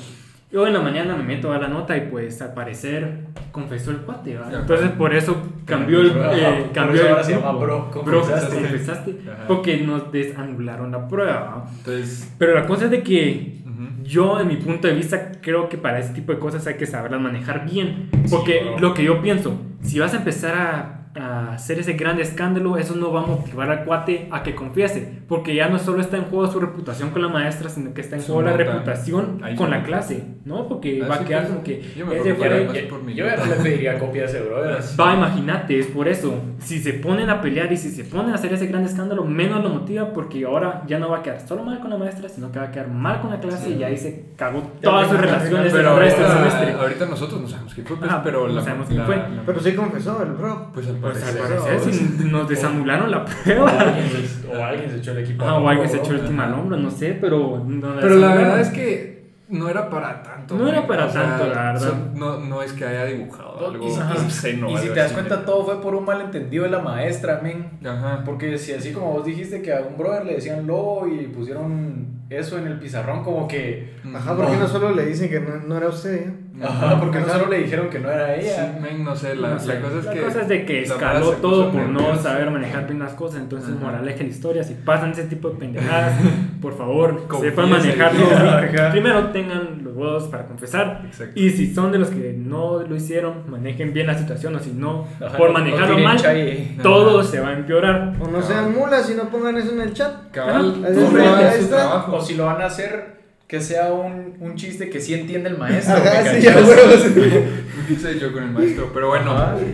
[0.54, 3.90] Y hoy en la mañana me meto a la nota y pues al parecer confesó
[3.90, 4.50] el cuate, ¿verdad?
[4.50, 4.60] Ajá.
[4.60, 8.02] Entonces por eso cambió el, eh, cambió el ahora se llama grupo.
[8.04, 9.16] bro, Bro, confesaste.
[9.48, 11.66] Porque nos desanularon la prueba.
[11.78, 12.32] Entonces.
[12.38, 13.64] Pero la cosa es de que
[14.04, 16.86] yo, en mi punto de vista, creo que para ese tipo de cosas hay que
[16.86, 18.10] saberlas manejar bien.
[18.30, 22.76] Porque lo que yo pienso, si vas a empezar a, a hacer ese gran escándalo,
[22.76, 25.22] eso no va a motivar al cuate a que confiese.
[25.28, 28.16] Porque ya no solo está en juego su reputación con la maestra, sino que está
[28.16, 29.72] en juego la reputación Ahí con sí.
[29.72, 30.68] la clase, ¿no?
[30.68, 32.90] Porque Ah, va sí, a quedar pues, como que yo me ese preocuparía fue- más
[32.90, 33.14] por mí.
[33.14, 34.78] Yo ya no le pediría copia de ese brother.
[35.00, 36.34] Va, imagínate, es por eso.
[36.58, 39.62] Si se ponen a pelear y si se ponen a hacer ese gran escándalo, menos
[39.62, 42.50] lo motiva porque ahora ya no va a quedar solo mal con la maestra, sino
[42.50, 45.72] que va a quedar mal con la clase y ahí se cagó todas sus relaciones
[45.72, 46.72] Pero del resto del ahorita, semestre.
[46.80, 49.16] ahorita nosotros no sabemos quién fue, pues, Ajá, pero no la, sabemos quién la- fue.
[49.16, 50.70] la- Pero sí confesó el bro.
[50.74, 51.92] Pues Pues al parecer.
[51.94, 53.70] si nos desanularon la O prueba.
[53.70, 55.44] alguien, se, o alguien se echó el equipo.
[55.44, 57.62] Ah, o alguien se echó el team al hombro, no sé, pero.
[57.66, 59.14] no Pero la verdad es que
[59.48, 60.56] no era para tanto.
[60.56, 61.92] No era para O sea, tanto, la verdad.
[62.14, 64.14] no, no es que haya dibujado algo y si- Ajá.
[64.14, 64.70] obsceno.
[64.70, 67.78] Y si algo te das cuenta, todo fue por un malentendido de la maestra, men.
[67.86, 68.22] Ajá.
[68.24, 72.23] Porque si así como vos dijiste que a un brother le decían lobo y pusieron
[72.30, 73.94] eso en el pizarrón, como que.
[74.14, 76.32] Ajá, porque no solo le dicen que no, no era usted, ¿eh?
[76.62, 78.78] Ajá, porque no solo le dijeron que no era Sí, ella.
[78.80, 79.74] men, no sé, la, No sé.
[79.74, 80.20] la cosa es La que.
[80.20, 83.40] cosa es de que la escaló todo por no saber manejar bien las cosas.
[83.40, 84.00] Entonces, Ajá.
[84.02, 86.14] la historia: si pasan ese tipo de pendejadas,
[86.62, 88.26] por favor, sepan manejarlo.
[88.92, 91.02] Primero tengan los huevos para confesar.
[91.06, 91.38] Exacto.
[91.38, 94.54] Y si son de los que no lo hicieron, manejen bien la situación.
[94.54, 96.76] O si no, Ajá, por no- no manejarlo mal, chaye.
[96.82, 98.12] todo se va a empeorar.
[98.20, 100.30] O no sean mulas y no pongan eso en el chat.
[100.30, 101.52] Cabal, Ahí está.
[101.60, 102.13] su trabajo.
[102.16, 105.58] O si lo van a hacer, que sea un, un chiste que sí entiende el
[105.58, 105.96] maestro.
[105.96, 106.56] Ajá, ¿me sí, ya.
[107.88, 108.90] Dice yo con el maestro.
[108.94, 109.32] Pero bueno.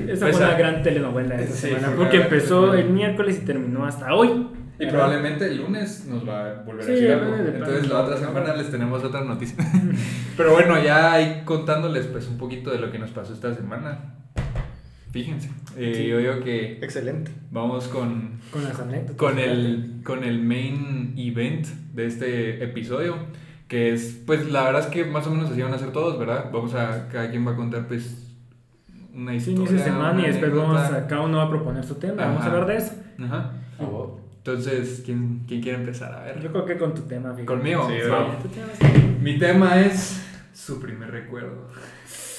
[0.08, 1.94] Esa pues, fue una gran telenovela esta sí, semana.
[1.96, 4.48] Porque empezó el miércoles y terminó hasta hoy.
[4.80, 7.36] Y probablemente el lunes nos va a volver Sí, a decir algo.
[7.36, 9.56] de Entonces la otra semana les tenemos otra noticia.
[10.38, 14.14] Pero bueno, ya ahí contándoles pues un poquito de lo que nos pasó esta semana.
[15.12, 16.06] Fíjense, eh, Sí.
[16.06, 17.32] yo digo que Excelente.
[17.50, 19.16] vamos con, Con las anécdotas.
[19.16, 23.16] con, el, con el main event de este episodio.
[23.66, 26.18] Que es, pues la verdad es que más o menos así van a ser todos,
[26.18, 26.50] ¿verdad?
[26.52, 28.26] Vamos a, cada quien va a contar pues
[29.14, 29.72] una Sí, historia.
[29.72, 30.72] de semana una y después anécdota.
[30.72, 32.14] vamos a, cada uno va a proponer su tema.
[32.24, 32.50] Vamos a Ajá.
[32.52, 32.92] hablar de eso.
[33.22, 33.52] Ajá.
[33.78, 34.10] Vos.
[34.38, 36.12] Entonces, ¿quién, ¿quién quiere empezar?
[36.12, 36.40] A ver.
[36.42, 37.44] Yo creo que con tu tema, fíjate.
[37.46, 37.86] ¿Conmigo?
[37.88, 38.42] Sí, Sí.
[38.42, 39.16] Tu tema sí.
[39.22, 40.20] Mi tema es
[40.54, 41.68] su primer recuerdo.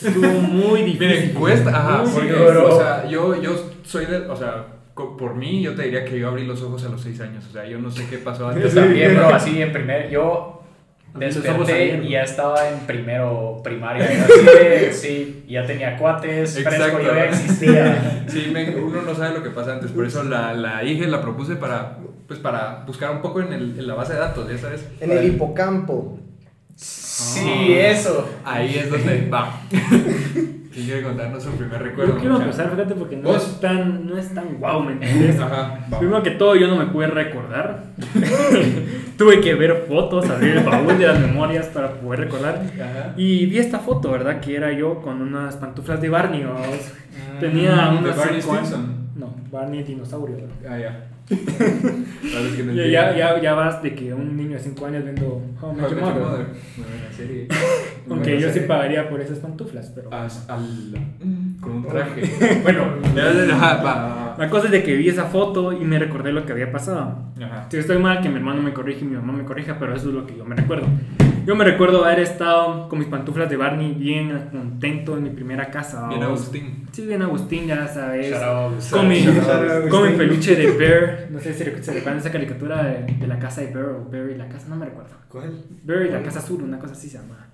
[0.04, 1.08] Estuvo muy difícil.
[1.08, 2.58] Miren, cuesta, ajá, Muy porque, difícil.
[2.58, 3.52] o sea, yo, yo
[3.84, 6.90] soy de, o sea, por mí yo te diría que yo abrí los ojos a
[6.90, 8.76] los seis años, o sea, yo no sé qué pasó Yo antes.
[8.76, 10.10] también, bro, así en primer.
[10.10, 10.62] Yo
[11.16, 14.06] desperté y ya estaba en primero primaria.
[14.26, 17.02] Así de, sí, ya tenía cuates, fresco, Exacto.
[17.02, 18.24] yo ya existía.
[18.28, 21.22] Sí, men, uno no sabe lo que pasa antes, por eso la, la dije, la
[21.22, 24.58] propuse para, pues para buscar un poco en, el, en la base de datos, ya
[24.58, 24.88] sabes.
[25.02, 26.18] En el hipocampo.
[27.22, 28.28] Sí, eso.
[28.44, 29.60] Ahí es donde va.
[30.74, 32.14] ¿Quién quiere contarnos su primer recuerdo?
[32.14, 33.46] Yo quiero empezar, fíjate, porque no ¿Vos?
[33.46, 35.38] es tan, no es tan guau, ¿me entiendes?
[35.40, 35.80] Ajá.
[36.00, 37.84] Primero que todo, yo no me pude recordar.
[39.18, 42.62] Tuve que ver fotos, abrir el baúl de las memorias para poder recordar.
[42.76, 43.14] Ajá.
[43.18, 44.40] Y vi esta foto, ¿verdad?
[44.40, 46.44] Que era yo con unas pantuflas de Barney.
[46.44, 46.92] vamos.
[47.40, 48.42] Tenía Mm, ¿De Barney.
[48.42, 49.10] Stinson?
[49.16, 50.38] No, Barney dinosaurio.
[50.38, 50.50] ¿verdad?
[50.70, 51.08] Ah, ya.
[52.56, 55.42] que no Ya, ya, ya, ya vas de que un niño de 5 años viendo
[55.62, 56.22] How I Met Your Mother.
[56.22, 56.46] Mother.
[56.78, 57.48] Buena serie.
[58.10, 58.68] Aunque buena yo sí serie.
[58.68, 60.14] pagaría por esas pantuflas, pero...
[60.14, 60.96] As- al-
[61.62, 62.22] con un traje.
[62.64, 66.52] bueno, va, La cosa es de que vi esa foto y me recordé lo que
[66.52, 67.18] había pasado.
[67.42, 67.68] Ajá.
[67.70, 70.10] Si estoy mal, que mi hermano me corrige y mi mamá me corrija, pero eso
[70.10, 70.88] es lo que yo me recuerdo.
[71.46, 75.72] Yo me recuerdo haber estado con mis pantuflas de Barney bien contento en mi primera
[75.72, 76.08] casa.
[76.08, 76.22] Bien.
[76.24, 76.88] Agustín.
[76.92, 78.34] Sí, bien Agustín, ya sabes.
[78.92, 79.26] Con mi,
[79.90, 81.28] con peluche de Bear.
[81.32, 84.30] No sé si se recuerdan esa caricatura de, de la casa de Bear o Bear
[84.30, 85.12] y la casa, no me recuerdo.
[85.28, 85.64] ¿Cuál?
[85.84, 87.48] Bear y la casa azul, una cosa así se llama.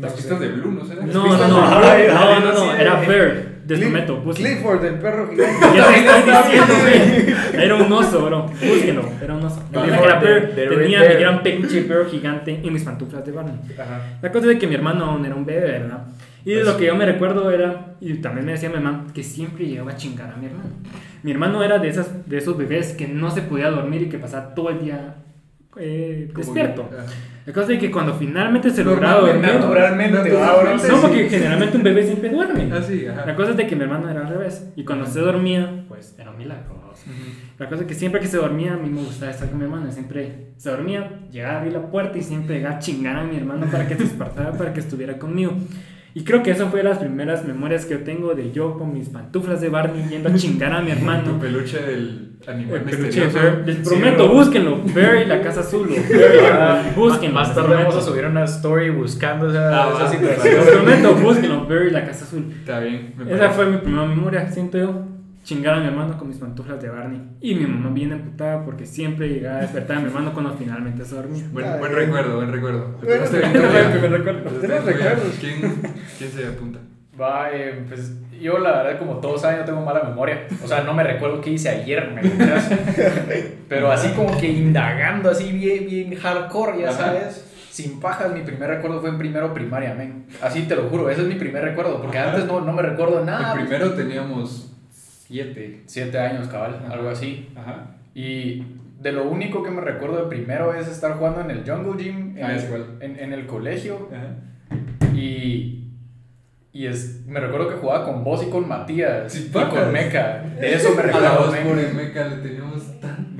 [0.00, 1.06] Las pistas de Blue, ¿no será?
[1.06, 4.34] No, no, no, no, no, no, no, era Bear, de búsquenlo.
[4.34, 5.66] Clifford, el perro gigante.
[5.94, 7.64] ¿Qué te estoy diciendo, güey?
[7.64, 8.46] Era un oso, bro.
[8.46, 9.62] Búsquenlo, era un oso.
[9.72, 13.24] Clifford Era de- Bear, de Red tenía mi gran peluche Bear gigante y mis pantuflas
[13.24, 13.54] de Barney.
[13.78, 14.18] Ajá.
[14.22, 16.04] La cosa es que mi hermano aún era un bebé, ¿verdad?
[16.44, 19.22] Y Pues- lo que yo me recuerdo era, y también me decía mi mamá, que
[19.24, 20.70] siempre llegaba a chingar a mi hermano.
[21.24, 24.18] Mi hermano era de, esas, de esos bebés que no se podía dormir y que
[24.18, 25.16] pasaba todo el día
[25.78, 26.88] eh, despierto.
[26.92, 27.06] ajá.
[27.46, 29.40] La cosa es que cuando finalmente se lograba dormir...
[29.40, 30.88] Naturalmente, Naturalmente, ahora sí.
[30.90, 32.68] No, porque generalmente un bebé siempre duerme.
[32.72, 33.24] Ah, sí, ajá.
[33.24, 34.68] La cosa es de que mi hermano era al revés.
[34.74, 36.74] Y cuando se dormía, pues era un milagro.
[36.74, 37.12] Ujú.
[37.58, 39.64] La cosa es que siempre que se dormía, a mí me gustaba estar con mi
[39.64, 39.92] hermano.
[39.92, 43.36] Siempre se dormía, llegaba a abrir la puerta y siempre llegaba a chingar a mi
[43.36, 45.52] hermano para que se despertara, para que estuviera conmigo.
[46.16, 49.10] Y creo que eso fue las primeras memorias que yo tengo de yo con mis
[49.10, 50.90] pantuflas de Barney yendo a chingar a mi
[51.24, 53.66] Tu peluche del animal El peluche de.
[53.66, 54.36] Les Sí, prometo, bro.
[54.38, 54.80] búsquenlo.
[54.94, 55.86] Bear y la casa azul.
[55.90, 57.34] o Bear y Barney, búsquenlo.
[57.34, 60.54] Más tarde vamos a subir una story buscando esa, Ah, esa situación.
[60.54, 61.66] Les prometo, búsquenlo.
[61.66, 62.46] Bear y la casa azul.
[62.50, 63.12] Está bien.
[63.18, 65.15] me Esa fue mi primera memoria, siento yo.
[65.46, 67.22] Chingar a mi hermano con mis pantuflas de Barney.
[67.40, 71.04] Y mi mamá bien emputada porque siempre llegaba a despertar a mi hermano cuando finalmente
[71.04, 71.44] se dormía.
[71.52, 72.96] Buen, recuerdo, buen recuerdo.
[73.00, 73.24] Bueno.
[75.38, 75.82] ¿Quién,
[76.18, 76.80] ¿Quién se apunta?
[77.18, 80.48] Va, eh, pues yo la verdad como todos saben yo tengo mala memoria.
[80.64, 82.22] O sea, no me recuerdo qué hice ayer, ¿me?
[83.68, 87.04] Pero así como que indagando así bien, bien hardcore, ya Ajá.
[87.04, 87.44] sabes.
[87.70, 90.26] Sin pajas, mi primer recuerdo fue en primero primaria, men.
[90.42, 92.30] Así te lo juro, ese es mi primer recuerdo, porque Ajá.
[92.30, 93.52] antes no, no me recuerdo nada.
[93.52, 94.75] El primero teníamos
[95.26, 95.82] siete.
[95.86, 96.92] Siete años, cabal, Ajá.
[96.94, 97.48] algo así.
[97.56, 97.96] Ajá.
[98.14, 98.62] Y
[99.00, 102.36] de lo único que me recuerdo de primero es estar jugando en el Jungle Gym,
[102.38, 102.84] en, Ah, el, es igual.
[103.00, 104.08] en, en el colegio.
[104.12, 105.14] Ajá.
[105.14, 105.82] Y,
[106.72, 109.84] y es, me recuerdo que jugaba con vos y con Matías Sí, y pacas.
[109.84, 110.42] con Meca.
[110.60, 111.38] De eso me A la recuerdo.
[111.38, 111.66] voz men.
[111.68, 113.36] por el Meca le teníamos tan.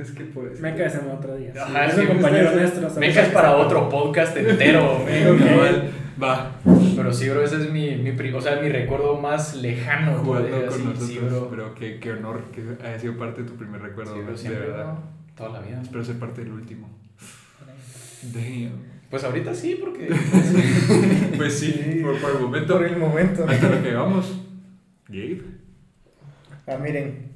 [0.00, 0.60] Es que por eso.
[0.62, 1.52] Me cae ese otro día.
[1.60, 2.96] Ajá, es.
[2.98, 5.00] Meca es para otro podcast entero.
[5.06, 6.05] men.
[6.22, 6.52] Va.
[6.96, 10.14] Pero sí, bro, ese es mi, mi, pri- o sea, mi recuerdo más lejano.
[10.18, 11.08] Jugando bro, con así, nosotros.
[11.08, 11.48] sí, bro.
[11.50, 14.38] Pero qué, qué honor que haya sido parte de tu primer recuerdo, Sí, bro, de
[14.38, 14.94] siempre, verdad.
[15.36, 15.82] Toda la vida.
[15.82, 16.88] Espero ser parte del último.
[18.32, 18.96] Damn.
[19.10, 20.08] Pues ahorita sí, porque.
[21.36, 22.00] Pues sí, Sí.
[22.02, 22.72] por, por el momento.
[22.78, 23.44] Por el momento.
[23.48, 24.40] Hasta lo que vamos.
[25.08, 25.42] Gabe.
[26.66, 27.32] Ah, miren.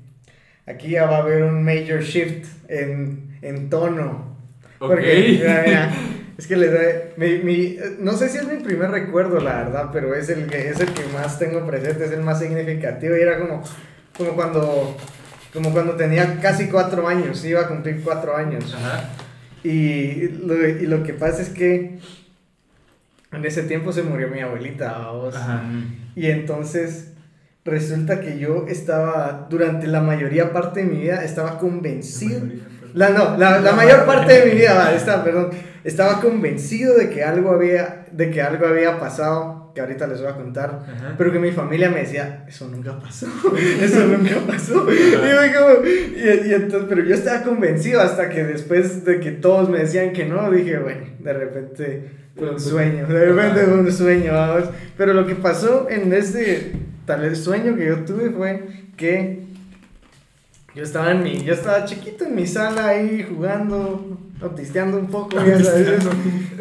[0.67, 4.37] Aquí ya va a haber un major shift en, en tono.
[4.79, 4.89] Ok.
[4.89, 5.93] Porque, mira, mira,
[6.41, 6.87] es que les doy,
[7.19, 10.71] mi, mi- no sé si es mi primer recuerdo, la verdad, pero es el que,
[10.71, 13.15] es el que más tengo presente, es el más significativo.
[13.15, 13.63] Y era como,
[14.17, 14.97] como cuando,
[15.53, 18.75] como cuando tenía casi cuatro años, iba a cumplir cuatro años.
[18.75, 19.11] Ajá.
[19.63, 21.99] Y lo, y lo que pasa es que
[23.33, 25.37] en ese tiempo se murió mi abuelita, vamos.
[25.37, 25.63] Ajá.
[26.17, 27.13] Y entonces
[27.67, 32.41] resulta que yo estaba, durante la mayoría parte de mi vida, estaba convencido.
[32.47, 35.51] La, no, la, la mayor parte de mi vida, va, esta, perdón,
[35.85, 40.31] estaba convencido de que algo había, de que algo había pasado, que ahorita les voy
[40.31, 41.15] a contar, Ajá.
[41.17, 43.27] pero que mi familia me decía, eso nunca pasó,
[43.81, 44.87] eso nunca pasó.
[44.91, 49.69] Y como, y, y entonces, pero yo estaba convencido hasta que después de que todos
[49.69, 53.93] me decían que no, dije, bueno, de repente fue un sueño, de repente fue un
[53.93, 54.65] sueño, vamos.
[54.97, 56.73] Pero lo que pasó en este
[57.07, 58.63] tal vez sueño que yo tuve fue
[58.97, 59.50] que
[60.75, 65.37] yo estaba en mi, yo estaba chiquito en mi sala ahí jugando, autisteando un poco,
[65.45, 66.11] ya sabes eso.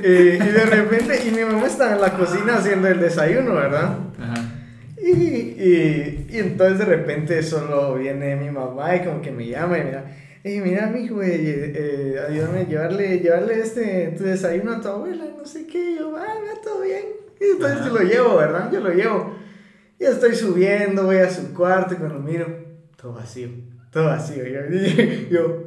[0.02, 3.98] Eh, y de repente, y mi mamá estaba en la cocina haciendo el desayuno, ¿verdad?
[4.20, 4.56] Ajá.
[5.02, 9.78] Y, y, y entonces de repente solo viene mi mamá y como que me llama
[9.78, 10.06] y me da,
[10.44, 15.26] hey, mira, mi hijo, eh, ayúdame a llevarle, llevarle este, tu desayuno a tu abuela,
[15.38, 17.06] no sé qué, y yo, ah, no, todo bien.
[17.40, 17.88] Y entonces Ajá.
[17.88, 18.72] yo lo llevo, ¿verdad?
[18.72, 19.36] Yo lo llevo.
[20.00, 22.48] Y estoy subiendo, voy a su cuarto y cuando miro,
[22.96, 23.50] todo vacío,
[23.92, 24.44] todo vacío.
[24.46, 24.60] Yo,
[25.32, 25.64] yo,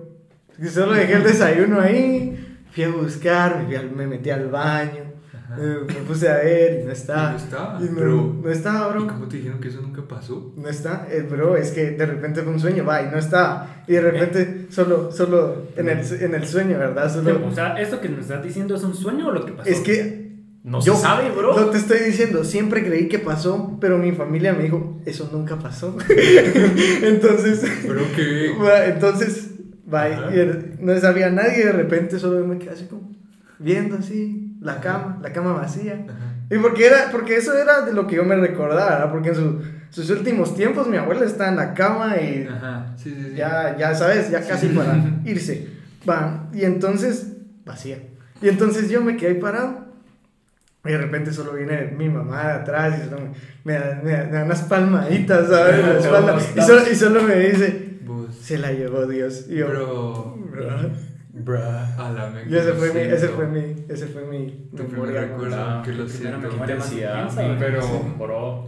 [0.58, 4.48] yo solo dejé el desayuno ahí, fui a buscar, me, fui al- me metí al
[4.48, 5.12] baño,
[5.58, 7.30] eh, me puse a ver y no estaba.
[7.30, 9.06] Y no estaba, Y no, pero- no estaba, ¿Y bro.
[9.08, 10.52] cómo te dijeron que eso nunca pasó?
[10.56, 13.84] No está, eh, bro, es que de repente fue un sueño, va, y no estaba.
[13.86, 17.12] Y de repente solo, solo en el, en el sueño, ¿verdad?
[17.12, 19.68] Solo, O sea, ¿esto que nos estás diciendo es un sueño o lo que pasó?
[19.68, 20.21] es que
[20.64, 21.58] No Yo- se sabe, bro.
[21.58, 25.56] No te estoy diciendo, siempre creí que pasó, pero mi familia me dijo, eso nunca
[25.58, 25.96] pasó.
[27.02, 28.54] entonces, Pero que.
[28.62, 29.50] va, entonces,
[29.92, 30.30] va, y- Ajá.
[30.80, 33.10] no sabía nadie, y de repente solo me quedé así como
[33.58, 36.04] viendo así la cama, la cama vacía.
[36.08, 36.16] Ajá.
[36.50, 39.10] Y porque, era, porque eso era de lo que yo me recordaba, ¿verdad?
[39.10, 42.94] Porque en su- sus últimos tiempos mi abuela está en la cama y Ajá.
[42.96, 43.36] Sí, sí, sí.
[43.36, 45.68] ya, ya sabes, ya casi para irse.
[46.08, 47.32] Va, y entonces,
[47.64, 47.98] vacía.
[48.40, 49.81] Y entonces yo me quedé ahí parado.
[50.84, 53.32] Y de repente solo viene mi mamá de atrás y solo me,
[53.64, 55.78] me da, me da- me da unas palmaditas, ¿sabes?
[55.86, 56.38] La espalda.
[56.56, 58.34] Y solo, y solo me dice, Vos.
[58.34, 59.46] se la llevó Dios.
[59.48, 60.36] Y yo, Pero.
[60.50, 60.90] "Bro".
[61.34, 61.56] Bruh.
[61.56, 64.88] A la me- Y ese fue mi, ese fue mi, ese fue mi Tu memoria.
[65.22, 65.56] primer recuerdo.
[65.58, 66.38] Ah, que lo siento.
[66.50, 68.66] memoria más Intensidad, intensa, pero- Bro.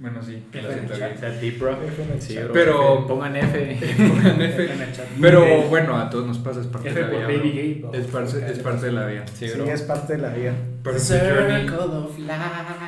[0.00, 0.42] Bueno, sí.
[0.50, 1.16] F en el chat.
[1.18, 1.72] Sea deep, bro.
[1.72, 2.48] F en el Sí, chat.
[2.52, 3.78] Pero- Pongan F.
[4.08, 4.72] Pongan F.
[4.72, 5.06] En el chat.
[5.20, 7.26] Pero bueno, a todos nos pasa, es parte F de la vida.
[7.28, 7.50] Baby.
[7.52, 7.84] Gay.
[7.92, 9.24] Es parte, es parte de la vida.
[9.34, 10.54] Sí, Sí, es parte de la vida.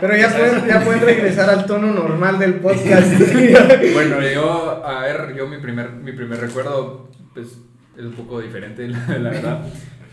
[0.00, 3.12] Pero ya pueden, ya pueden regresar al tono normal del podcast.
[3.92, 7.58] Bueno, yo, a ver, yo mi primer, mi primer recuerdo, pues,
[7.96, 9.66] es un poco diferente, la, la verdad.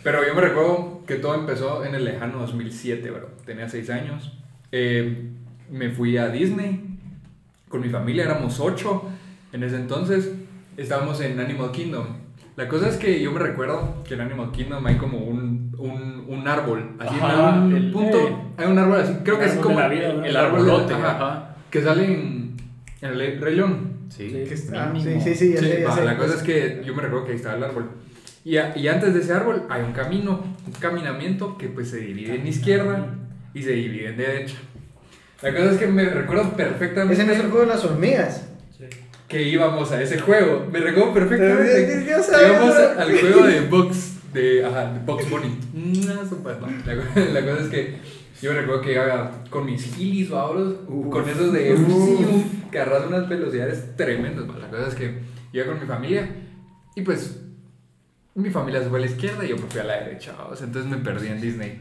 [0.03, 3.29] Pero yo me recuerdo que todo empezó en el lejano 2007, bro.
[3.45, 4.37] Tenía 6 años.
[4.71, 5.29] Eh,
[5.71, 6.88] me fui a Disney
[7.69, 9.03] con mi familia, éramos 8
[9.53, 10.31] en ese entonces.
[10.75, 12.05] Estábamos en Animal Kingdom.
[12.55, 16.25] La cosa es que yo me recuerdo que en Animal Kingdom hay como un, un,
[16.27, 18.17] un árbol, así en Ajá, algún el- punto.
[18.17, 20.25] eh, hay un árbol así, creo el que es como vida, ¿no?
[20.25, 21.55] el árbol de arbolote, ajá, ajá.
[21.71, 22.57] que sale en,
[23.01, 23.93] en el Rey León.
[24.09, 24.27] Sí.
[24.29, 25.21] Que está- ah, Mínimo.
[25.21, 26.03] sí, sí, sí, ya Sí, sé, ya va, sé.
[26.03, 27.85] la cosa es que yo me recuerdo que ahí estaba el árbol.
[28.43, 31.97] Y, a- y antes de ese árbol hay un camino, un caminamiento que pues se
[31.97, 33.15] divide en izquierda
[33.53, 34.55] y se divide en derecha.
[35.41, 38.45] La cosa es que me recuerdo perfectamente Ese no es el juego de las hormigas.
[39.27, 40.67] que íbamos a ese juego.
[40.71, 41.99] Me recuerdo perfectamente.
[42.03, 43.01] Dios íbamos ¿no?
[43.01, 45.57] al juego de Box, de, ajá, de Box Bunny.
[45.73, 46.67] No, super, no.
[46.85, 47.97] La, co- la cosa es que
[48.41, 50.75] yo me recuerdo que iba con mis gilis, babros,
[51.11, 52.71] con esos de Uf.
[52.71, 54.49] que agarras unas velocidades tremendas.
[54.49, 54.57] va.
[54.57, 55.19] La cosa es que
[55.53, 56.27] iba con mi familia
[56.95, 57.39] y pues
[58.35, 60.61] mi familia se fue a la izquierda y yo me fui a la derecha, vamos.
[60.61, 61.79] entonces me perdí en Disney.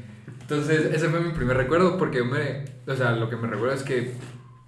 [0.51, 3.75] Entonces ese fue mi primer recuerdo porque yo me, o sea, lo que me recuerdo
[3.75, 4.13] es que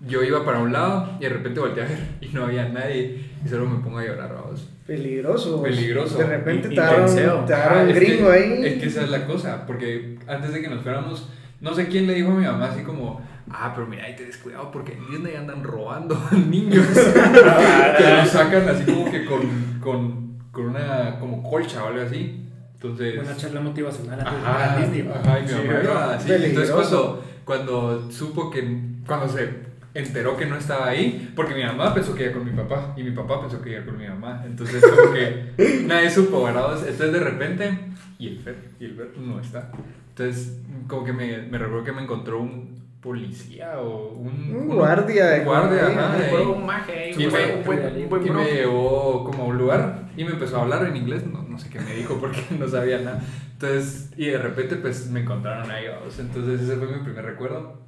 [0.00, 3.30] yo iba para un lado y de repente volteé a ver y no había nadie
[3.44, 4.68] y solo me pongo a llorar, vamos.
[4.86, 5.62] Peligroso.
[5.62, 6.18] Peligroso.
[6.18, 8.60] De repente Y- te te Ah, es gringo que- ahí.
[8.66, 11.30] Es que esa es la cosa, porque antes de que nos fuéramos,
[11.62, 14.26] no sé quién le dijo a mi mamá así como, ah, pero mira, ahí te
[14.26, 16.18] descuidado porque en Disney andan robando
[16.50, 16.86] niños.
[17.98, 19.40] que los sacan así como que con,
[19.80, 22.46] con, con una como colcha o algo así.
[22.82, 23.18] Entonces...
[23.22, 25.10] Una charla motivacional antes de Ajá, Disney.
[25.14, 26.32] ajá, y mi Sí, mamá iba así.
[26.32, 29.50] Entonces cuando, cuando supo que, cuando se
[29.92, 33.02] enteró que no estaba ahí, porque mi mamá pensó que iba con mi papá y
[33.02, 34.42] mi papá pensó que iba con mi mamá.
[34.46, 36.72] Entonces como que nadie supo, ¿verdad?
[36.78, 37.78] Entonces de repente,
[38.18, 39.70] y el Fer, y el Fer no está.
[40.10, 44.54] Entonces como que me, me recuerdo que me encontró un policía o un...
[44.54, 46.34] Un guardia de- un guardia, ahí, ajá, ahí.
[46.44, 47.10] un maje.
[47.12, 50.58] Y me, buen- un buen y me llevó como a un lugar y me empezó
[50.58, 53.22] a hablar en inglés, no, no sé qué me dijo porque no sabía nada.
[53.52, 56.18] Entonces, y de repente pues me encontraron ahí, vamos.
[56.18, 57.80] entonces ese fue mi primer recuerdo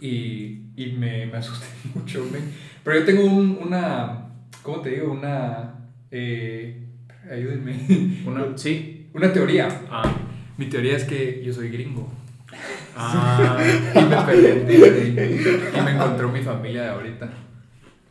[0.00, 2.52] y, y me, me asusté mucho, men.
[2.84, 4.28] pero yo tengo un- una,
[4.62, 5.12] ¿cómo te digo?
[5.12, 5.74] Una,
[6.10, 6.86] eh,
[7.30, 9.10] ayúdenme, Una- sí.
[9.12, 9.68] una teoría.
[9.90, 10.10] Ah.
[10.56, 12.10] Mi teoría es que yo soy gringo
[13.00, 13.56] Ah.
[13.94, 14.74] y me perdí
[15.76, 17.28] y me encontró mi familia de ahorita.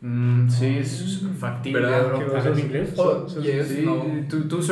[0.00, 2.06] Mm, sí, es factible, ¿Verdad?
[2.06, 2.18] bro.
[2.20, 2.90] ¿Que vas en inglés?
[2.96, 4.06] Oh, so- yes, Sí, no.
[4.28, 4.62] tú, tú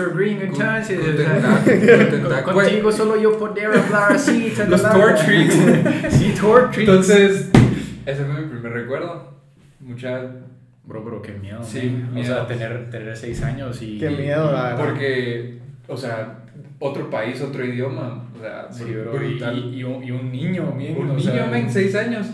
[1.16, 4.52] tentac- con tentac- con- Contigo solo yo poder hablar así.
[4.68, 4.82] Los.
[4.82, 5.54] Tortrix.
[6.10, 6.78] Sí, Tortrix.
[6.88, 7.50] Entonces,
[8.06, 9.34] ese fue mi primer recuerdo.
[9.80, 10.20] Mucha.
[10.84, 11.60] Bro, bro, qué miedo.
[11.64, 11.80] Sí,
[12.12, 12.20] miedo.
[12.20, 13.98] O sea, tener, tener seis años y.
[13.98, 14.78] Qué miedo, la verdad.
[14.86, 16.38] Porque, o sea,
[16.78, 18.28] otro país, otro idioma.
[18.36, 19.22] O sea, Sí, br- bro.
[19.24, 19.58] Y, brutal.
[19.58, 20.96] y, y un, y un niño, bien.
[20.96, 22.26] Un o niño, sea, men, seis años.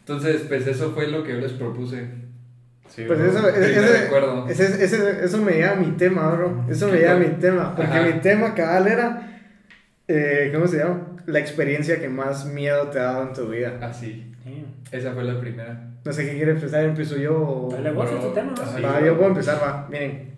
[0.00, 2.06] Entonces, pues eso fue lo que yo les propuse.
[2.88, 3.62] Sí, Pues eso, Primer
[4.48, 6.64] ese, ese, ese- eso me lleva a mi tema, bro.
[6.68, 7.76] Eso me ¿Qué lleva a mi tema.
[7.76, 8.02] Porque Ajá.
[8.06, 9.40] mi tema cabal era,
[10.08, 11.06] eh, ¿cómo se llama?
[11.26, 13.78] La experiencia que más miedo te ha dado en tu vida.
[13.80, 14.32] Así.
[14.42, 14.64] Sí.
[14.90, 15.86] Esa fue la primera.
[16.04, 17.38] No sé qué quiere empezar, empiezo yo.
[17.38, 18.52] o- Dale, vos, Bueno, es tu tema.
[18.56, 18.62] ¿no?
[18.62, 18.80] ajá.
[18.80, 19.18] Va, yo va.
[19.18, 19.86] puedo empezar, va.
[19.88, 20.30] Miren.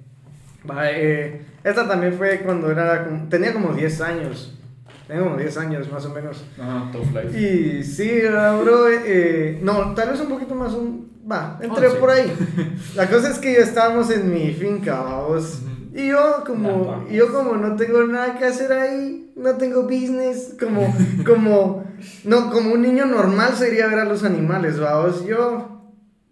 [0.70, 4.58] Va, eh, esta también fue cuando era, tenía como 10 años.
[5.06, 6.44] Tenía como 10 años más o menos.
[6.60, 7.38] Ajá, tough life.
[7.38, 11.98] Y sí, bro, eh, no, tal vez un poquito más, un, va, entré Once.
[11.98, 12.32] por ahí.
[12.94, 15.62] La cosa es que yo estábamos en mi finca, vamos.
[15.94, 20.54] Y yo como, y yo como no tengo nada que hacer ahí, no tengo business,
[20.58, 20.94] como,
[21.26, 21.84] como,
[22.24, 25.26] no, como un niño normal sería ver a los animales, vamos.
[25.26, 25.71] Yo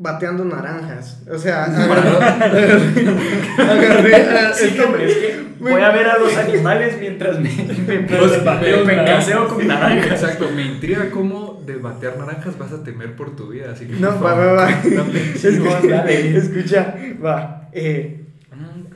[0.03, 2.73] bateando naranjas, o sea, agarré,
[3.59, 7.39] agarré, ah, Sí, es que- hombre, es que voy a ver a los animales mientras
[7.39, 7.51] me,
[7.87, 10.23] mientras Pues, bateo, me- me caseo con naranjas.
[10.23, 13.73] Exacto, me intriga cómo de batear naranjas vas a temer por tu vida.
[13.73, 14.71] Así que, No, va, va, va.
[16.35, 17.69] Escucha, va.
[17.73, 18.25] eh,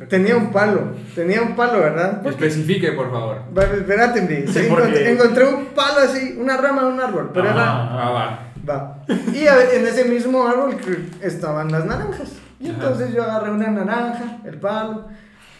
[0.08, 2.26] tenía un palo, tenía un palo, ¿verdad?
[2.26, 3.42] Especifique, por favor.
[3.56, 4.20] Va, espérate.
[4.46, 7.62] Sí, encontré, porque- encontré un palo así, una rama de un árbol, pero era.
[7.62, 8.40] Ah, va.
[8.68, 9.04] Va.
[9.32, 10.76] Y a en ese mismo árbol
[11.22, 12.28] estaban las naranjas.
[12.60, 12.74] Y Ajá.
[12.80, 15.06] entonces yo agarré una naranja, el palo.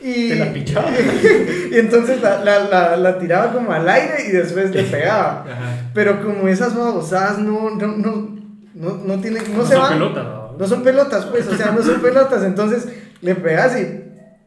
[0.01, 0.89] Y, Te la pichaba.
[1.71, 5.45] y entonces la, la, la, la tiraba como al aire y después le pegaba.
[5.51, 5.91] Ajá.
[5.95, 8.37] Pero como esas babosadas no, no, no,
[8.75, 9.93] no, no tienen, no, se son van.
[9.95, 10.45] pelotas, ¿no?
[10.59, 12.43] No son pelotas, pues, o sea, no son pelotas.
[12.45, 12.87] Entonces
[13.23, 14.03] le pegas y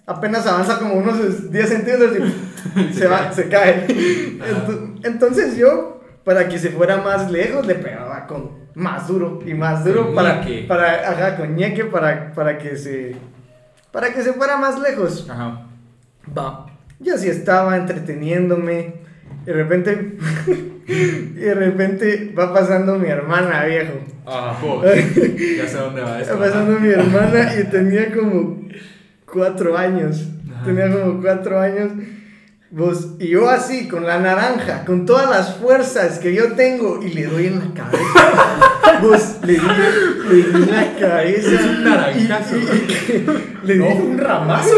[0.05, 3.88] apenas avanza como unos 10 centímetros y se va, se cae.
[3.88, 5.97] Ento- Entonces yo,
[6.28, 10.43] para que se fuera más lejos, le pegaba con más duro y más duro para,
[10.43, 10.65] ñeque.
[10.67, 13.15] para, ajá, con ñeque para, para que se,
[13.93, 15.25] para que se fuera más lejos.
[15.30, 15.67] Ajá.
[16.38, 16.65] Va.
[16.99, 18.95] Yo así estaba entreteniéndome.
[19.43, 20.17] Y de repente,
[20.86, 20.91] y
[21.45, 23.93] de repente va pasando mi hermana, viejo.
[24.25, 24.53] Ah,
[24.84, 26.38] ya sé dónde va esto.
[26.38, 28.67] Va pasando mi hermana y tenía como
[29.32, 30.28] cuatro años.
[30.53, 30.65] Ajá.
[30.65, 31.93] Tenía como cuatro años.
[32.70, 37.09] Vos, y yo así, con la naranja, con todas las fuerzas que yo tengo, y
[37.13, 38.99] le doy en la cabeza.
[39.01, 39.59] Vos, le di,
[40.30, 41.49] le di en la cabeza.
[41.55, 42.57] Es un naranjazo.
[42.57, 44.70] Y- y- y- le di No, un ramazo,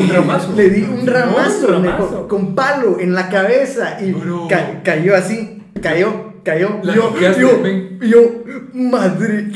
[0.00, 0.52] un ramazo.
[0.56, 2.28] Le di un ramazo, un me- ramazo.
[2.28, 4.14] con, con palo en la cabeza y
[4.48, 6.78] ca- cayó así, cayó, cayó.
[6.82, 7.62] La yo, yo,
[8.00, 8.42] yo,
[8.72, 9.50] madre,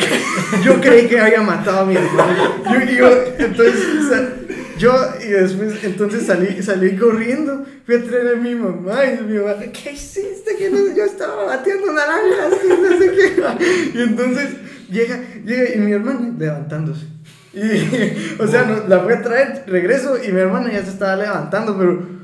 [0.63, 2.35] yo creí que había matado a mi hermano.
[2.67, 3.09] Yo, yo,
[3.39, 3.83] entonces,
[4.79, 9.39] yo, y después, entonces salí, salí corriendo, fui a traer a mi mamá y mi
[9.39, 10.57] mamá, ¿qué hiciste?
[10.57, 13.29] Que no, yo estaba batiendo naranjas y no sé qué.
[13.99, 14.51] Y entonces
[14.91, 17.07] llega, llega y mi hermana levantándose.
[17.53, 17.61] Y,
[18.43, 22.18] o sea, la fui a traer, regreso y mi hermana ya se estaba levantando, pero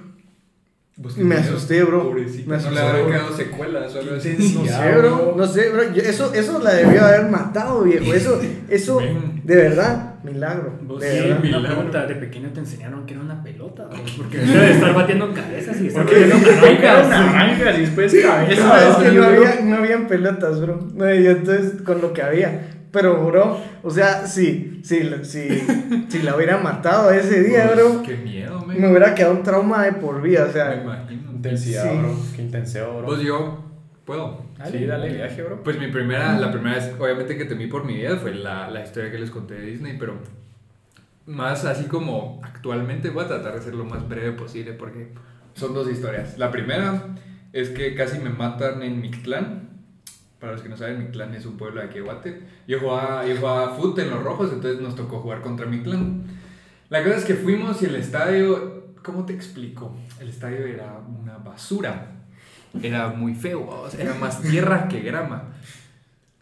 [1.03, 2.05] Pues, Me asusté, bro.
[2.05, 2.49] Pobrecita.
[2.51, 3.13] Me no le asusté, habrán bro.
[3.13, 4.37] quedado secuelas o algo así.
[4.39, 5.35] no sé, bro, bro.
[5.37, 9.41] no sé, bro, yo- eso, eso la debió haber matado, viejo, eso, eso, Ven.
[9.43, 11.31] de verdad, milagro, Vos de sí, verdad.
[11.33, 11.67] una milagro.
[11.75, 13.87] pregunta, ¿de pequeño te enseñaron que era una pelota?
[13.87, 14.01] vos?
[14.17, 17.09] Porque debe estar batiendo cabezas y estar batiendo naranjas, naranjas.
[17.11, 18.89] naranjas y después No, cabeza.
[18.91, 19.25] es que no, bro.
[19.49, 23.91] había, no habían pelotas, bro, no, y entonces, con lo que había, pero, bro, o
[23.91, 25.49] sea, si, si, si,
[26.09, 28.77] si la hubiera matado ese día, Pues, bro, Qué miedo, me.
[28.77, 31.31] me hubiera quedado un trauma de por vida, o Me sea, imagino.
[31.33, 31.99] Intensidad, Sí.
[31.99, 32.17] bro.
[32.37, 33.05] Qué intensidad, bro.
[33.05, 33.65] Pues yo,
[34.07, 34.43] ¿puedo?
[34.71, 35.63] sí, dale viaje, bro.
[35.63, 38.83] Pues mi primera, la primera vez, obviamente que temí por mi vida fue la, la
[38.83, 40.15] historia que les conté de Disney, pero
[41.27, 45.09] más así como actualmente voy a tratar de ser lo más breve posible porque
[45.55, 46.39] son dos historias.
[46.39, 47.15] La primera
[47.53, 49.74] es que casi me matan en Mictlán.
[50.45, 51.99] Para los que no saben, Mictlán es un pueblo de aquí.
[52.69, 56.25] Yo jugaba, yo jugaba en los rojos, entonces nos tocó jugar contra Mictlán.
[56.91, 59.97] La cosa es que fuimos y el estadio, ¿cómo te explico?
[60.21, 62.09] El estadio era una basura.
[62.83, 65.45] Era muy feo, o sea, era más tierra que grama.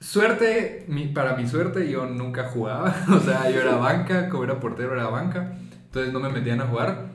[0.00, 2.92] Suerte, mi- para mi suerte, yo nunca jugaba.
[3.09, 5.53] O sea, yo era banca, como era portero, era banca.
[5.84, 7.11] Entonces no me metían a jugar.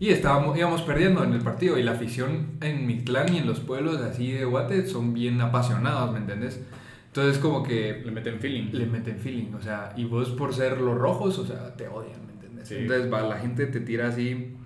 [0.00, 1.78] Y estábamos, íbamos perdiendo en el partido.
[1.78, 5.40] Y la afición en mi clan y en los pueblos así de Guate son bien
[5.42, 6.60] apasionados, ¿me entendés?
[7.08, 8.70] Entonces, como que Le meten feeling.
[8.72, 12.24] le meten feeling, o sea, y vos por ser los rojos, o sea, te odian,
[12.26, 12.68] ¿me entiendes?
[12.68, 12.76] Sí.
[12.76, 14.56] Entonces, va, la gente te tira así,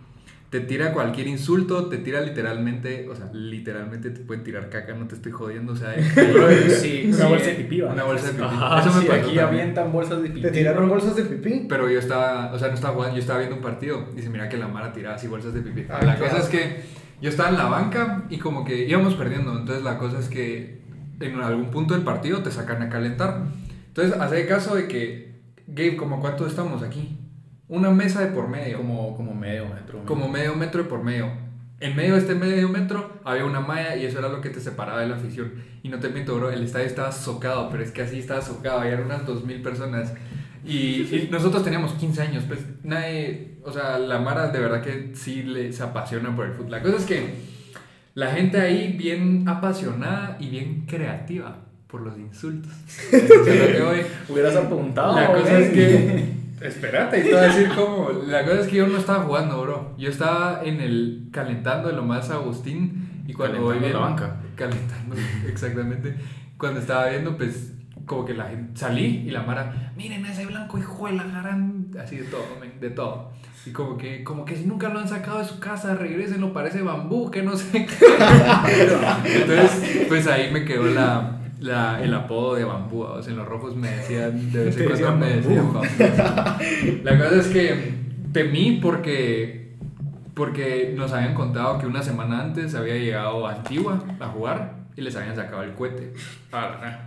[0.55, 5.09] te tira cualquier insulto, te tira literalmente, o sea, literalmente te pueden tirar caca, no
[5.09, 5.93] te estoy jodiendo, o sea,
[6.81, 7.55] sí, Una sí, bolsa de eh.
[7.57, 7.93] pipí, ¿va?
[7.93, 8.45] una bolsa de pipí.
[8.45, 9.47] Ajá, Eso me sí, pasó aquí también.
[9.63, 10.43] avientan bolsas de pipí.
[10.43, 11.67] te tiraron bolsas de pipí.
[11.69, 14.31] Pero yo estaba, o sea, no estaba jugando, yo estaba viendo un partido y se
[14.31, 15.87] mira que la Mara tiraba así bolsas de pipí.
[15.91, 16.83] Ah, la cosa es que
[17.21, 20.83] yo estaba en la banca y como que íbamos perdiendo, entonces la cosa es que
[21.19, 23.43] en algún punto del partido te sacan a calentar.
[23.89, 25.35] Entonces, hace caso de que,
[25.67, 27.19] Gabe, como cuánto estamos aquí?
[27.69, 28.79] Una mesa de por medio.
[28.79, 30.05] Como, como medio metro.
[30.05, 31.31] como medio metro de por medio.
[31.81, 34.61] En medio de este medio metro había una malla y eso era lo que te
[34.61, 35.53] separaba de la afición.
[35.83, 38.81] Y no te miento, bro, el estadio estaba socado, pero es que así estaba socado,
[38.81, 40.15] había unas 2.000 personas.
[40.65, 45.11] Y, y nosotros teníamos 15 años, pues nadie, o sea, la Mara de verdad que
[45.15, 46.71] sí le, se apasiona por el fútbol.
[46.71, 47.35] La cosa es que
[48.15, 51.59] la gente ahí bien apasionada y bien creativa
[51.89, 52.73] por los insultos.
[53.13, 54.07] Eso es lo que.
[54.29, 55.17] Hubieras apuntado.
[55.17, 56.44] La cosa es que.
[56.61, 58.09] Espérate, te voy a decir cómo.
[58.27, 59.95] La cosa es que yo no estaba jugando, bro.
[59.99, 61.29] Yo estaba en el.
[61.33, 63.25] calentando de lo más Agustín.
[63.27, 64.41] Y cuando voy Calentando la viendo- banca.
[64.55, 65.17] Calentando,
[65.49, 66.15] exactamente.
[66.59, 67.73] Cuando estaba viendo, pues.
[68.07, 68.79] Como que la gente.
[68.79, 69.93] Salí y la Mara.
[69.97, 71.87] Miren ese blanco, hijo de la gran.
[72.03, 72.45] Así de todo,
[72.81, 73.33] de todo.
[73.67, 76.53] Y como que, como que si nunca lo han sacado de su casa, regresen, lo
[76.53, 78.07] parece bambú, que no sé qué.
[79.25, 83.03] Entonces, pues ahí me quedó la, la, el apodo de bambú.
[83.03, 85.89] O sea, en los rojos me decían, de vez en cuando me decían bambú.
[87.03, 87.95] La cosa es que
[88.33, 89.75] temí porque,
[90.35, 95.17] porque nos habían contado que una semana antes había llegado Antigua a jugar y les
[95.17, 96.13] habían sacado el cohete.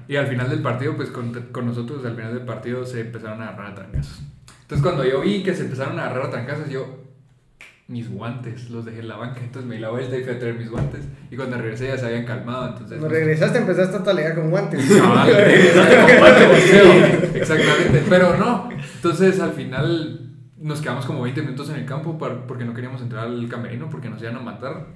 [0.07, 3.41] Y al final del partido, pues con, con nosotros, al final del partido se empezaron
[3.41, 4.21] a agarrar a trancazos.
[4.61, 7.06] Entonces cuando yo vi que se empezaron a agarrar a trancazos, yo,
[7.87, 9.39] mis guantes, los dejé en la banca.
[9.41, 11.01] Entonces me di la vuelta y fui a traer mis guantes.
[11.31, 12.67] Y cuando regresé ya se habían calmado.
[12.69, 14.83] Entonces, Cuando regresaste empezaste a talegar con guantes.
[14.89, 16.93] Regresaste con de boxeo.
[17.35, 18.69] Exactamente, pero no.
[18.95, 20.21] Entonces al final
[20.59, 23.89] nos quedamos como 20 minutos en el campo par- porque no queríamos entrar al camerino
[23.89, 24.87] porque nos iban a matar.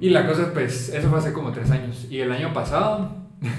[0.00, 2.06] Y la cosa, pues, eso fue hace como 3 años.
[2.10, 3.14] Y el año pasado,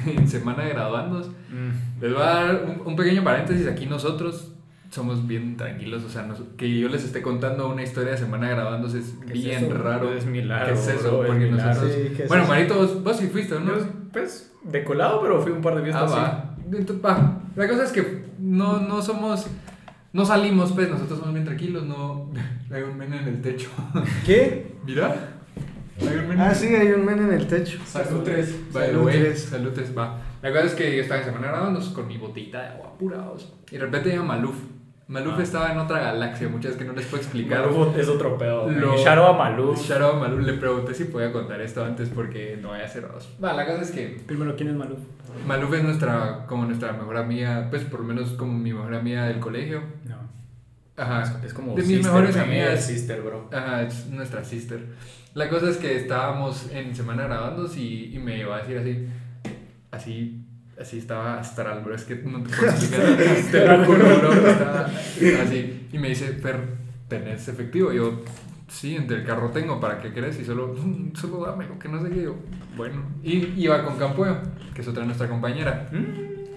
[0.08, 2.02] en semana de graduandos, Mm.
[2.02, 3.68] les voy a dar un, un pequeño paréntesis.
[3.68, 4.54] Aquí nosotros
[4.92, 8.50] somos bien tranquilos, o sea, nos- que yo les esté contando una historia de semana
[8.50, 10.14] grabándose es ¿Qué es bien raro.
[10.14, 11.18] Es milagro, ¿Qué es eso?
[11.20, 11.92] bro, Porque nosotros...
[11.92, 12.52] Sí, ¿qué es bueno, eso?
[12.52, 13.68] Marito, vos, vos sí fuiste, ¿no?
[13.78, 16.20] Yo, pues, de colado, pero fui un par de Ah, fiestas así.
[16.22, 16.56] va.
[16.78, 17.42] Entonces, va.
[17.56, 19.48] La cosa es que no, no somos...
[20.14, 22.30] No salimos, pues, nosotros somos bien tranquilos, no...
[22.72, 23.70] Hay un men en el techo.
[24.26, 24.76] ¿Qué?
[24.86, 25.16] Mira.
[26.02, 27.80] Hay un men Ah, sí, hay un men en el techo.
[27.86, 28.56] Salud tres.
[28.74, 29.42] By the Salud, way, tres.
[29.44, 30.18] salutes, va.
[30.42, 33.54] La cosa es que yo estaba en semana grabando con mi botita de agua apurados.
[33.70, 34.56] Y de repente llega Maluf.
[35.12, 35.44] Maluf Ah.
[35.44, 37.60] estaba en otra galaxia, muchas que no les puedo explicar.
[37.70, 38.70] Maluf es otro pedo.
[38.70, 39.92] Lo- out a Maluf.
[39.92, 40.46] Out a Maluf.
[40.46, 43.30] Le pregunté si podía contar esto antes porque no vaya a ser dos.
[43.44, 45.00] Va, la cosa es que Primero, ¿quién es Maluf?
[45.46, 49.26] Maluf es nuestra, como nuestra mejor amiga, pues por lo menos como mi mejor amiga
[49.28, 49.82] del colegio.
[50.08, 50.16] No.
[50.96, 51.42] Ajá.
[51.44, 52.86] Es como de mis sister, mejores amigas.
[52.86, 53.50] Sister, bro.
[53.52, 54.80] Ajá, es nuestra sister.
[55.34, 59.08] La cosa es que estábamos en semana grabando y, y me iba a decir así,
[59.92, 60.41] así,
[60.82, 63.18] así estaba astral, bro, es que no te puedo explicar,
[63.52, 64.90] te lo juro, bro, estaba
[65.44, 65.88] así.
[65.92, 66.60] Y me dice, Fer,
[67.08, 67.92] ¿tenés efectivo?
[67.94, 68.22] Y yo,
[68.68, 70.40] sí, entre el carro tengo, ¿para qué crees?
[70.40, 72.24] Y solo, "Mm, solo dámelo, que no sé qué.
[72.24, 72.36] Yo,
[72.78, 73.02] bueno.
[73.24, 74.38] Y iba con Campoyo,
[74.74, 75.90] que es otra de nuestra compañera.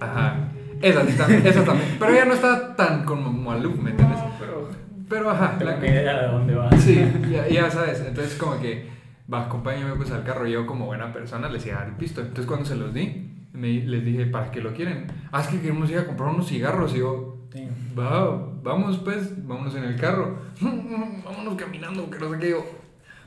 [0.00, 0.48] Ajá.
[0.80, 1.96] Esa sí también, esa también.
[1.98, 4.18] Pero ella no está tan como Maluf, ¿me entiendes?
[4.18, 4.68] No, pero
[5.08, 6.70] Pero ajá, tengo la- ni idea de dónde va.
[6.78, 7.00] Sí,
[7.30, 8.00] ya, ya sabes.
[8.06, 8.88] Entonces, como que,
[9.32, 10.46] va, acompáñame pues al carro.
[10.46, 12.20] Yo, como buena persona, les iba a dar el pisto.
[12.20, 15.06] Entonces, cuando se los di, me, les dije, ¿para qué lo quieren?
[15.32, 16.94] Ah, es que queremos ir a comprar unos cigarros.
[16.94, 17.38] Y yo,
[17.98, 20.36] va, vamos pues, vámonos en el carro.
[20.60, 22.50] vámonos caminando, que no sé qué.
[22.50, 22.64] Yo,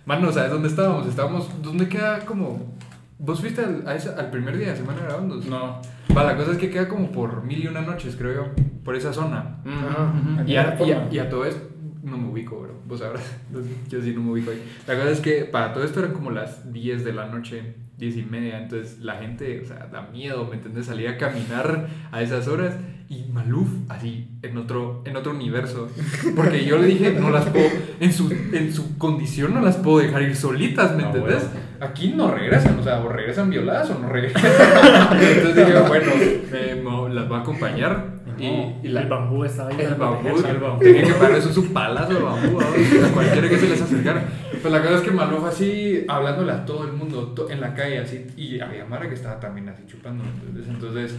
[0.05, 1.07] mano, ¿sabes dónde estábamos?
[1.07, 2.75] Estábamos, ¿dónde queda como.
[3.19, 5.37] ¿Vos fuiste al, a esa- al primer día de semana grabando?
[5.49, 5.81] No.
[6.15, 8.95] Va, la cosa es que queda como por mil y una noches, creo yo, por
[8.95, 9.57] esa zona.
[9.65, 10.43] Ajá.
[10.45, 11.67] Y a, y, a, y a todo esto,
[12.03, 12.73] no me ubico, bro.
[12.87, 13.23] Vos sabrás.
[13.89, 14.61] Yo sí no me ubico ahí.
[14.87, 18.17] La cosa es que para todo esto eran como las 10 de la noche, 10
[18.17, 18.61] y media.
[18.61, 20.85] Entonces la gente, o sea, da miedo, ¿me entiendes?
[20.87, 22.75] Salir a caminar a esas horas.
[23.09, 25.89] Y Maluf, así, en otro, en otro universo.
[26.35, 27.69] Porque yo le dije, no las puedo,
[28.01, 31.43] en su, en su condición no las puedo dejar ir solitas, ¿me No, entendés?
[31.49, 31.67] bueno.
[31.79, 34.41] Aquí no regresan, o sea, o regresan violadas o no regresan.
[35.21, 36.11] Entonces dije, bueno,
[36.51, 36.75] me-
[37.07, 38.16] me- las va a acompañar.
[38.43, 39.77] Y, y la, el bambú estaba ahí.
[39.79, 40.79] el bambú, el bambú.
[40.79, 43.05] tenía que parar eso es un palazo el bambú, ¿no?
[43.05, 44.25] a cualquiera que se les acercara.
[44.61, 47.73] Pues la cosa es que Maluf así, hablándole a todo el mundo, to- en la
[47.73, 51.15] calle así, y había Mara que estaba también así chupando, entonces, entonces,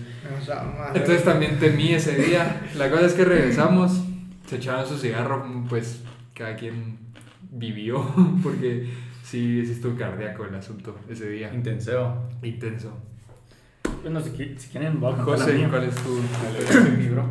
[0.95, 2.62] entonces también temí ese día.
[2.77, 4.03] La cosa es que regresamos,
[4.47, 6.03] se echaban su cigarro, pues
[6.35, 6.99] cada quien
[7.51, 8.05] vivió,
[8.43, 8.89] porque
[9.23, 12.29] sí, sí estuvo cardíaco el asunto ese día, Intenseo.
[12.43, 12.97] intenso.
[14.03, 15.68] Bueno, si, si quieren, voy a José, mía.
[15.70, 16.20] ¿cuál es tu...?
[16.99, 17.24] mi bro.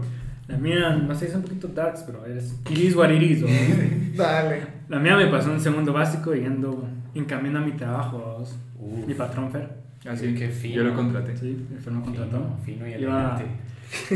[0.47, 3.43] La mía, no sé, es un poquito darks, pero es it is what it is,
[3.43, 3.47] ¿o?
[4.15, 4.61] Dale.
[4.87, 8.43] La mía me pasó en segundo básico yendo en camino a mi trabajo.
[8.79, 9.05] Uh.
[9.05, 9.69] mi patrón Fer.
[10.07, 10.75] Así Qué fino.
[10.75, 11.35] Yo lo contraté.
[11.35, 12.37] Sí, el Fer me contrató.
[12.63, 13.45] Fino, fino y Iba, elegante.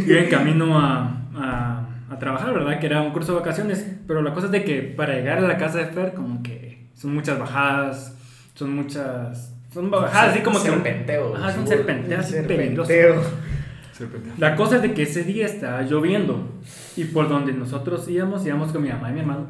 [0.10, 2.80] iba en camino a, a, a trabajar, ¿verdad?
[2.80, 5.42] Que era un curso de vacaciones, pero la cosa es de que para llegar a
[5.42, 8.16] la casa de Fer, como que son muchas bajadas,
[8.54, 9.54] son muchas...
[9.72, 10.70] Son bajadas así como que...
[10.70, 11.40] Serpenteos.
[11.40, 11.68] Ajá, son.
[11.68, 12.24] Serpenteo.
[12.24, 12.82] Serpente.
[14.38, 16.50] La cosa es de que ese día estaba lloviendo
[16.96, 19.48] y por donde nosotros íbamos, íbamos con mi mamá y mi hermano.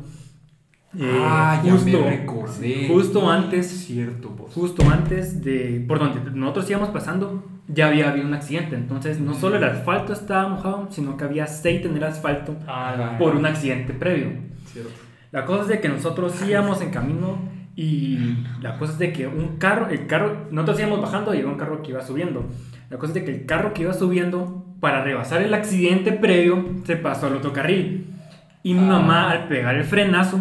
[1.00, 2.88] Eh, ah, ya me recordé.
[2.90, 4.54] Justo antes, Cierto, vos.
[4.54, 8.76] justo antes de por donde nosotros íbamos pasando, ya había habido un accidente.
[8.76, 13.16] Entonces, no solo el asfalto estaba mojado, sino que había aceite en el asfalto Ah,
[13.18, 14.34] por un accidente previo.
[14.66, 14.92] Cierto.
[15.32, 17.38] La cosa es de que nosotros íbamos en camino
[17.76, 21.50] y la cosa es de que un carro, el carro, nosotros íbamos bajando y había
[21.50, 22.46] un carro que iba subiendo.
[22.90, 26.66] La cosa es de que el carro que iba subiendo, para rebasar el accidente previo,
[26.86, 28.08] se pasó al otro carril.
[28.64, 28.92] Y mi Ah.
[29.00, 30.40] mamá, al pegar el frenazo,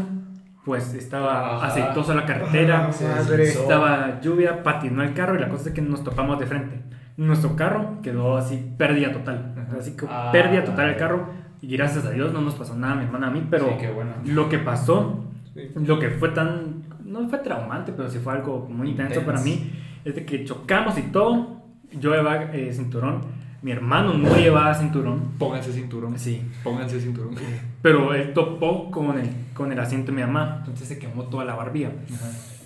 [0.65, 1.67] pues estaba Ajá.
[1.69, 6.03] aceitosa la carretera, Ah, estaba lluvia, patinó el carro y la cosa es que nos
[6.05, 6.81] topamos de frente.
[7.17, 9.55] Nuestro carro quedó así, pérdida total.
[9.57, 9.77] Ajá.
[9.79, 11.29] Así que Ah, pérdida total el carro.
[11.63, 13.91] Y gracias a Dios no nos pasó nada mi hermana a mí, pero Sí, qué
[13.91, 14.13] bueno.
[14.25, 15.25] lo que pasó,
[15.55, 15.69] Sí.
[15.77, 16.80] lo que fue tan,
[17.11, 19.73] no fue traumante, pero sí fue algo muy intenso para mí,
[20.05, 21.61] es de que chocamos y todo,
[21.93, 23.23] yo llevaba eh, cinturón,
[23.63, 26.19] mi hermano no llevaba cinturón, Pónganse cinturón.
[26.19, 27.35] sí, Pónganse cinturón.
[27.83, 31.45] pero él topó con el, con el asiento de mi mamá, entonces se quemó toda
[31.45, 31.91] la barbilla.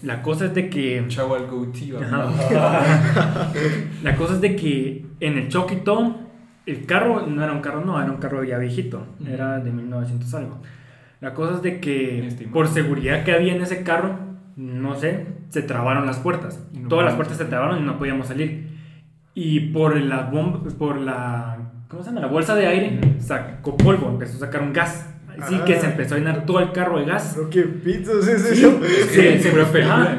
[0.03, 1.03] La cosa es de que...
[1.09, 1.97] Chavo al goatee.
[1.97, 2.29] Ajá.
[4.03, 6.17] La cosa es de que en el choque y todo,
[6.67, 10.35] el carro no era un carro no, era un carro ya viejito, era de 1900
[10.35, 10.59] algo.
[11.23, 14.19] La cosa es de que por seguridad que había en ese carro,
[14.57, 16.65] no sé, se trabaron las puertas.
[16.73, 18.69] No Todas las puertas se trabaron y no podíamos salir.
[19.35, 22.21] Y por la bomba, por la, ¿cómo se llama?
[22.21, 25.11] La bolsa de aire sacó polvo, empezó a sacar un gas.
[25.41, 25.65] Así Ah.
[25.65, 27.33] que se empezó a llenar todo el carro de gas.
[27.35, 28.79] Pero qué pitos es eso.
[29.11, 29.53] Sí, se de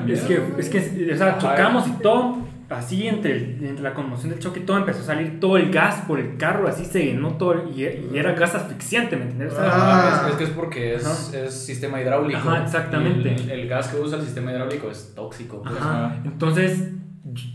[0.14, 4.32] es que, es que, o sea, chocamos y todo, así entre, el- entre la conmoción
[4.32, 7.34] del choque, todo empezó a salir todo el gas por el carro, así se llenó
[7.38, 9.54] todo, y, y era gas asfixiante, ¿me entiendes?
[9.60, 10.28] Ah.
[10.30, 12.40] es, que es porque es, es sistema hidráulico.
[12.40, 13.36] Ajá, exactamente.
[13.36, 15.62] El, el gas que usa el sistema hidráulico es tóxico.
[15.62, 15.76] pues.
[15.78, 16.16] Ajá.
[16.26, 16.90] Entonces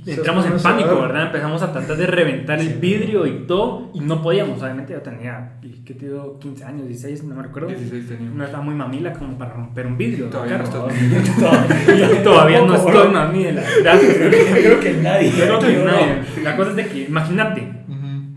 [0.06, 1.26] entramos en pánico, ¿verdad?
[1.26, 2.78] Empezamos a tratar de reventar el Sí.
[2.80, 6.38] vidrio y todo, y no podíamos, obviamente yo tenía, ¿y ¿qué te digo?
[6.40, 7.68] 15 años, 16, no me recuerdo.
[7.68, 8.34] 16 teníamos.
[8.36, 10.26] No estaba muy mamila como para romper un vidrio.
[10.26, 10.82] Todavía no estás
[11.38, 13.62] Todavía, todavía no estoy mamila.
[13.82, 14.16] Gracias.
[14.16, 15.30] Creo que nadie.
[15.30, 16.42] Creo que nadie.
[16.42, 17.72] La cosa es de que, imagínate,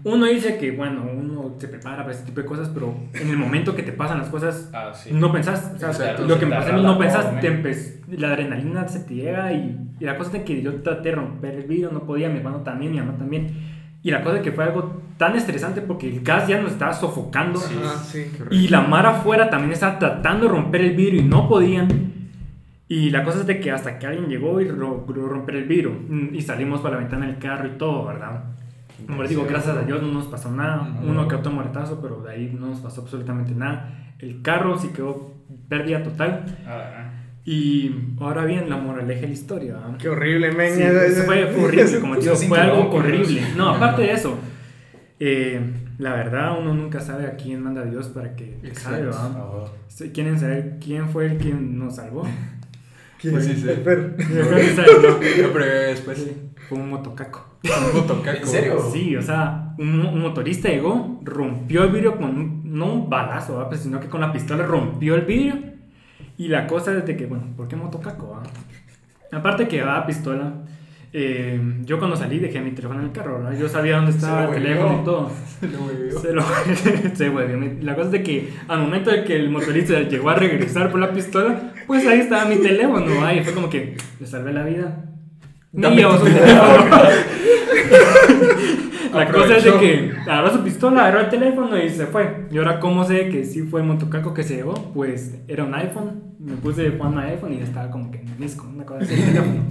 [0.03, 1.03] uno dice que, bueno,
[1.53, 4.17] uno se prepara para este tipo de cosas, pero en el momento que te pasan
[4.19, 5.09] las cosas, Ah, sí.
[5.13, 5.71] no pensás.
[5.75, 7.63] O sea, Exacto, lo que me te pasó a mí, arrala no pensás, te men.
[7.63, 11.09] empe- la adrenalina se te llega y, y la cosa es de que yo traté
[11.09, 13.47] de romper el vidrio, no podía, mi hermano también, mi mamá también.
[14.01, 16.91] Y la cosa es que fue algo tan estresante porque el gas ya nos estaba
[16.93, 17.57] sofocando.
[17.59, 17.75] Sí.
[17.83, 18.25] Ah, sí.
[18.51, 21.87] Y la mar afuera también estaba tratando de romper el vidrio y no podían.
[22.89, 25.93] Y la cosa es de que hasta que alguien llegó y logró romper el vidrio.
[26.33, 28.43] Y salimos por la ventana del carro y todo, ¿verdad?
[29.07, 30.99] Como les digo, gracias a Dios no nos pasó nada.
[31.03, 34.13] Uno que otro moretazo, pero de ahí no nos pasó absolutamente nada.
[34.19, 35.33] El carro sí quedó
[35.67, 36.45] pérdida total.
[36.65, 37.11] Ah,
[37.45, 39.73] Y ahora bien, la moraleja de la historia.
[39.73, 39.97] ¿verdad?
[39.97, 40.75] Qué horrible, men.
[40.75, 43.41] Sí, eso fue, fue horrible, como te digo, fue algo horrible.
[43.57, 44.37] No, aparte de eso,
[45.19, 45.59] eh,
[45.97, 49.65] la verdad, uno nunca sabe a quién manda Dios para que te salve, ah.
[49.87, 52.23] Sí, ¿Quieren saber quién fue el quien nos salvó?
[53.19, 53.33] ¿Quién?
[53.33, 53.69] Pues sí, sí.
[53.69, 54.09] El perro.
[54.17, 56.27] no, No, pero después.
[56.67, 57.45] Fue un motocaco.
[57.63, 58.37] Un motocaco.
[58.39, 58.79] ¿En serio?
[58.91, 63.53] Sí, o sea, un, un motorista llegó, rompió el vidrio con un, no un balazo,
[63.53, 63.69] ¿verdad?
[63.69, 65.55] Pues, sino que con la pistola rompió el vidrio.
[66.37, 68.31] Y la cosa es de que, bueno, ¿por qué motocaco?
[68.31, 68.43] va?
[69.37, 70.53] Aparte que va pistola.
[71.15, 73.59] eh, yo cuando salí dejé mi teléfono en el carro, ¿verdad?
[73.59, 75.31] Yo sabía dónde estaba Se el teléfono y todo.
[75.61, 76.19] Lo huevió.
[76.19, 76.43] Se lo
[77.13, 77.71] se huevió.
[77.81, 80.99] La cosa es de que al momento de que el motorista llegó a regresar por
[80.99, 85.05] la pistola, pues ahí estaba mi teléfono, y fue como que le salvé la vida.
[85.73, 86.85] Me Dame llevó tu su teléfono.
[89.13, 92.45] La cosa es de que agarró su pistola, agarró el teléfono y se fue.
[92.51, 94.75] Y ahora, ¿cómo sé que sí fue el motocaco que se llevó?
[94.93, 96.35] Pues era un iPhone.
[96.39, 99.13] Me puse Juan iPhone y estaba como que en el disco, una cosa así.
[99.13, 99.63] el teléfono.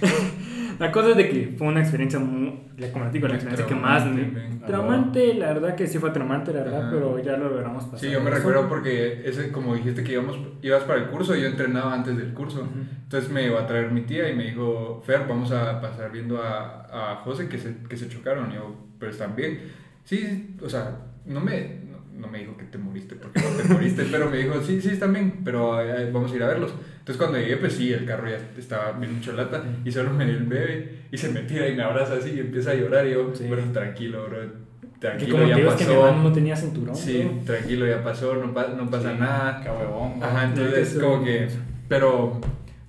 [0.78, 2.60] La cosa es de que fue una experiencia muy,
[2.92, 4.58] como les digo, la experiencia que más me...
[4.66, 6.90] Traumante, la verdad que sí fue traumante, la verdad, Ajá.
[6.92, 8.00] pero ya lo logramos pasar.
[8.00, 11.46] Sí, yo me recuerdo porque ese, como dijiste que íbamos, ibas para el curso yo
[11.48, 12.68] entrenaba antes del curso.
[13.02, 16.42] Entonces me iba a traer mi tía y me dijo, Fer, vamos a pasar viendo
[16.42, 18.50] a, a José que se, que se chocaron.
[18.52, 19.60] Y yo, pero están bien.
[20.04, 21.87] Sí, o sea, no me,
[22.18, 24.88] no, me dijo que te moriste porque no te moriste, pero me dijo, sí, sí,
[24.90, 26.72] están bien, pero eh, vamos a ir a verlos.
[26.98, 30.26] Entonces cuando llegué, pues sí, el carro ya estaba bien hecho lata y solo me
[30.26, 33.06] dio el bebé y se me tira y me abraza así y empieza a llorar
[33.06, 33.44] y yo, Sí.
[33.48, 35.92] bueno, tranquilo, bro, Que tranquilo, como ya que mi pasó.
[36.06, 36.96] hermano no tenía cinturón.
[36.96, 37.44] Sí, ¿no?
[37.44, 39.62] tranquilo, ya pasó, no, pa- no pasa Sí, nada.
[39.64, 40.14] ¿no?
[40.24, 41.48] Ajá, entonces como que...
[41.88, 42.40] Pero,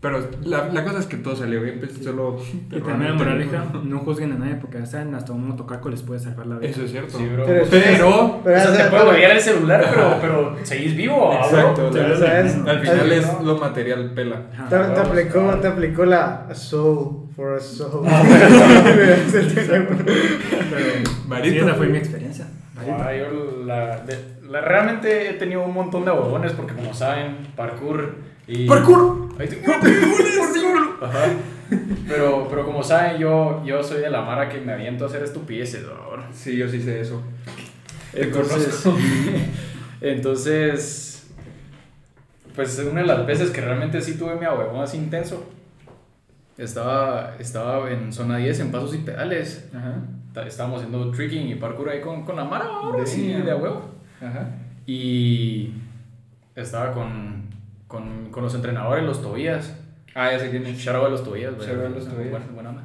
[0.02, 2.38] pero la, la cosa es que todo salió bien, pues solo...
[2.72, 6.22] Y también la moraleja, no juzguen a nadie porque saben, hasta un motocaco les puede
[6.22, 6.70] salvar la vida.
[6.72, 7.18] Eso es cierto.
[7.18, 7.46] Sí, bro.
[7.46, 8.40] Pero, Pero...
[8.44, 11.48] pero, o sea, o sea, te puede huevear el celular, pero, pero seguís vivo, ¿ah,
[11.52, 11.60] bro?
[11.60, 12.56] Exacto, sabes.
[12.66, 14.42] al final es lo material pela.
[14.70, 18.06] Te, aplicó, te aplicó la a soul for a soul.
[18.08, 18.24] Ah,
[19.28, 20.00] Es el teléfono.
[20.06, 21.54] Pero Marito.
[21.56, 22.48] sí, esa fue mi experiencia.
[22.80, 27.36] Ah, yo la, de- la- realmente he tenido un montón de huevones porque como saben,
[27.58, 28.16] parkour
[28.50, 28.68] y...
[28.68, 29.30] ¡Parkour!
[29.40, 29.62] Ahí te-
[31.06, 31.28] Ajá.
[32.08, 35.24] Pero, pero como saben, yo, yo soy de la mara que me aviento a hacer
[35.24, 36.28] estupideces ahora.
[36.34, 37.22] Sí, yo sí sé eso.
[38.14, 38.84] Entonces,
[40.02, 41.28] entonces,
[42.56, 45.48] pues una de las veces que realmente sí tuve mi ahuevón así intenso,
[46.58, 49.70] estaba, estaba en zona 10 en pasos y pedales.
[49.74, 49.96] Ajá.
[50.46, 53.90] Estábamos haciendo tricking y parkour ahí con, con la mara ahora sí, de a huevo.
[54.22, 54.50] Ajá.
[54.86, 55.74] Y
[56.56, 57.44] estaba con,
[57.90, 59.78] con, con los entrenadores, los Tobías.
[60.16, 60.78] Ah, ya sé quién es.
[60.78, 61.68] Shout los Tobías, güey.
[61.68, 62.30] Shout los Tobías.
[62.32, 62.84] Buena, buena onda.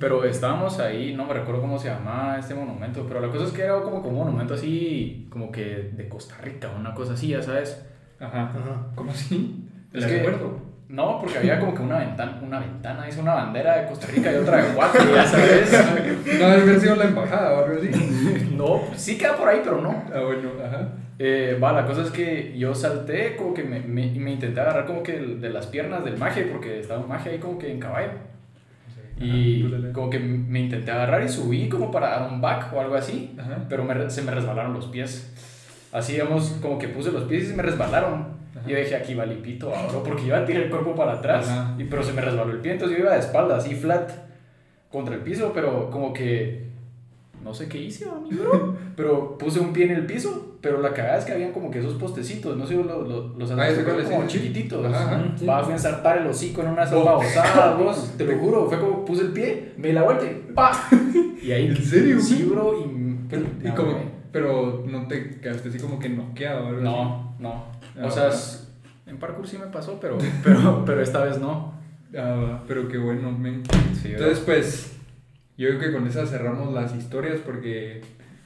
[0.00, 3.52] Pero estábamos ahí, no me recuerdo cómo se llamaba este monumento, pero la cosa es
[3.52, 7.28] que era como, como un monumento así, como que de Costa Rica, una cosa así,
[7.28, 7.84] ya sabes.
[8.18, 8.44] Ajá.
[8.50, 8.86] Ajá.
[8.96, 9.68] ¿Cómo así?
[9.92, 10.67] Es ¿De que- acuerdo?
[10.88, 14.32] No, porque había como que una ventana, una ventana, hizo una bandera de Costa Rica
[14.32, 15.70] y otra de Guate, ya sabes.
[16.38, 17.90] No, haber sido la embajada o algo así.
[18.58, 20.02] No, sí queda por ahí, pero no.
[20.12, 20.88] Ah, bueno, ajá.
[21.18, 24.86] Eh, va, la cosa es que yo salté, como que me, me, me intenté agarrar
[24.86, 27.78] como que de las piernas del maje, porque estaba un maje ahí como que en
[27.78, 28.10] caballo.
[29.20, 32.80] Y Ajá, como que me intenté agarrar y subí como para dar un back o
[32.80, 33.66] algo así, Ajá.
[33.68, 35.32] pero me se me resbalaron los pies.
[35.92, 38.36] Así, digamos, como que puse los pies y se me resbalaron.
[38.58, 38.62] Ajá.
[38.66, 41.48] Y yo dije, aquí va lipito ahora, porque iba a tirar el cuerpo para atrás,
[41.48, 41.74] Ajá.
[41.78, 44.10] y, pero se me resbaló el pie, entonces yo iba de espalda, así flat,
[44.90, 46.66] contra el piso, pero como que
[47.44, 48.74] no sé qué hice, amigo.
[48.96, 51.78] pero puse un pie en el piso, pero la cagada es que habían como que
[51.78, 53.68] esos postecitos, no sé, los, los, los Ah,
[54.10, 54.84] como chiquititos.
[54.84, 55.24] Ajá, ajá.
[55.38, 55.46] Sí.
[55.46, 56.86] Va a ensartar el hocico en una Oh.
[56.86, 60.24] sopa osada, vos, te lo juro, fue como puse el pie, me di la vuelta
[60.24, 60.72] y ¡pa!
[61.42, 63.16] Y ahí, ¿En serio, Sí, bro, y...
[63.30, 64.17] Pero, y No, como, güey.
[64.32, 67.64] Pero no te quedaste así como que noqueado o algo No, no.
[67.98, 68.68] Ah, O sea, es-
[69.06, 71.74] en parkour sí me pasó, pero, pero, pero esta vez no.
[72.16, 73.62] Ah, pero qué bueno, men.
[73.94, 74.96] Sí, Entonces, pues,
[75.56, 78.02] yo creo que con esa cerramos las historias porque,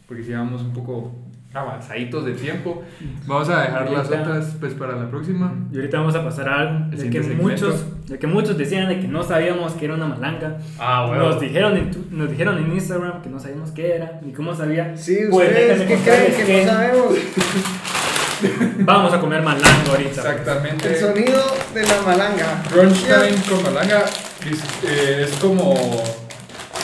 [0.07, 1.13] porque sí vamos un poco
[1.55, 2.83] avanzaditos de tiempo.
[3.27, 5.55] Vamos a dejar las otras pues para la próxima.
[5.73, 7.43] Y ahorita vamos a pasar a algo de que, segmento.
[7.43, 10.59] muchos, de que muchos decían de que no sabíamos que era una malanga.
[10.79, 14.33] Ah, Nos dijeron, en tu- nos dijeron en Instagram que no sabíamos qué era, ni
[14.33, 14.97] cómo sabía.
[14.97, 17.13] Sí, Pues ustedes que creen que no sabemos.
[18.81, 20.11] Vamos a comer malanga ahorita.
[20.33, 20.89] Exactamente.
[20.89, 21.41] El sonido
[21.75, 22.63] de la malanga.
[22.73, 25.75] Crunch time con malanga es, eh, es como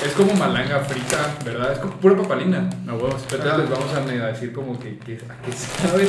[0.04, 1.72] es como malanga frita, ¿verdad?
[1.72, 2.68] Es como pura papalina.
[2.84, 3.22] No huevos.
[3.30, 6.08] Entonces les vamos a decir como que, que a qué sabe.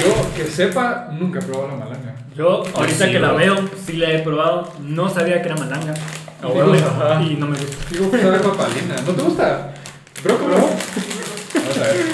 [0.00, 2.14] Yo que sepa nunca he probado la malanga.
[2.36, 5.94] Yo ahorita Sí, que la veo, sí la he probado, no sabía que era malanga.
[6.42, 7.20] Bueno, ajá.
[7.22, 7.76] y no me gusta.
[7.90, 8.94] Digo que sabe papalina.
[9.04, 9.74] ¿No te gusta?
[10.22, 10.46] Bro, bro.
[10.56, 12.06] Vamos a ver.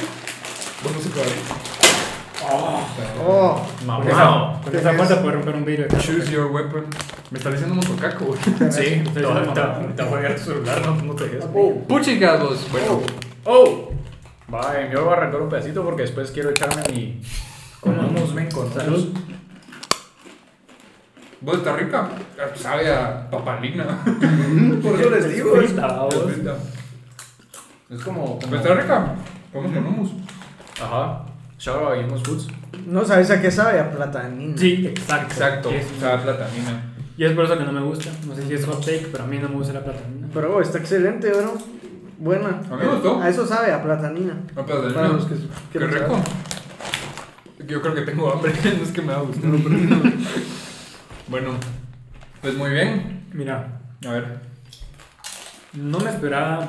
[0.82, 1.73] Vamos a probar.
[3.26, 4.04] Oh, Mamá.
[4.04, 5.86] esa, con esa fuerza puede romper un vidrio.
[5.98, 6.84] Choose your weapon.
[7.30, 8.38] Me está diciendo motocaco, güey.
[8.70, 11.44] Sí, te te a jugar tu celular, no, no te dejes.
[11.88, 12.70] Puchicados.
[12.70, 13.00] Bueno,
[13.44, 13.90] ¡Oh!
[14.52, 17.22] Va, eh, yo voy a arrancar un pedacito porque después quiero echarme mi.
[17.82, 19.14] Hummus, ven, con Salud.
[21.40, 22.08] vos está rica.
[22.54, 23.84] Sabe a papalina.
[24.82, 25.56] por eso les digo.
[25.60, 25.72] Es.
[27.90, 28.38] Es como.
[28.38, 29.14] Pues como está rica.
[29.52, 30.10] Vamos con hummus.
[30.82, 31.24] Ajá.
[31.64, 32.46] Shout out a Foods.
[32.86, 34.54] No sabes a qué sabe, a platanina.
[34.58, 35.32] Sí, exacto.
[35.32, 35.70] Exacto.
[35.70, 36.82] Es- Sabe a platanina.
[37.16, 38.10] Y es por eso que no me gusta.
[38.26, 40.28] No sé si es hot take, pero a mí no me gusta la platanina.
[40.34, 41.54] Pero oh, está excelente, bro.
[42.18, 42.48] Buena.
[42.70, 43.18] A mí me gustó.
[43.22, 44.36] A eso sabe, a platanina.
[44.54, 44.92] A platanina.
[44.94, 45.40] Para los que Qué
[45.78, 46.20] quieren rico.
[47.66, 48.52] Yo creo que tengo hambre.
[48.62, 49.50] No es que me va a gustar.
[49.50, 50.12] pero-
[51.28, 51.50] bueno,
[52.42, 53.26] pues muy bien.
[53.32, 54.38] Mira, A ver.
[55.72, 56.68] no me esperaba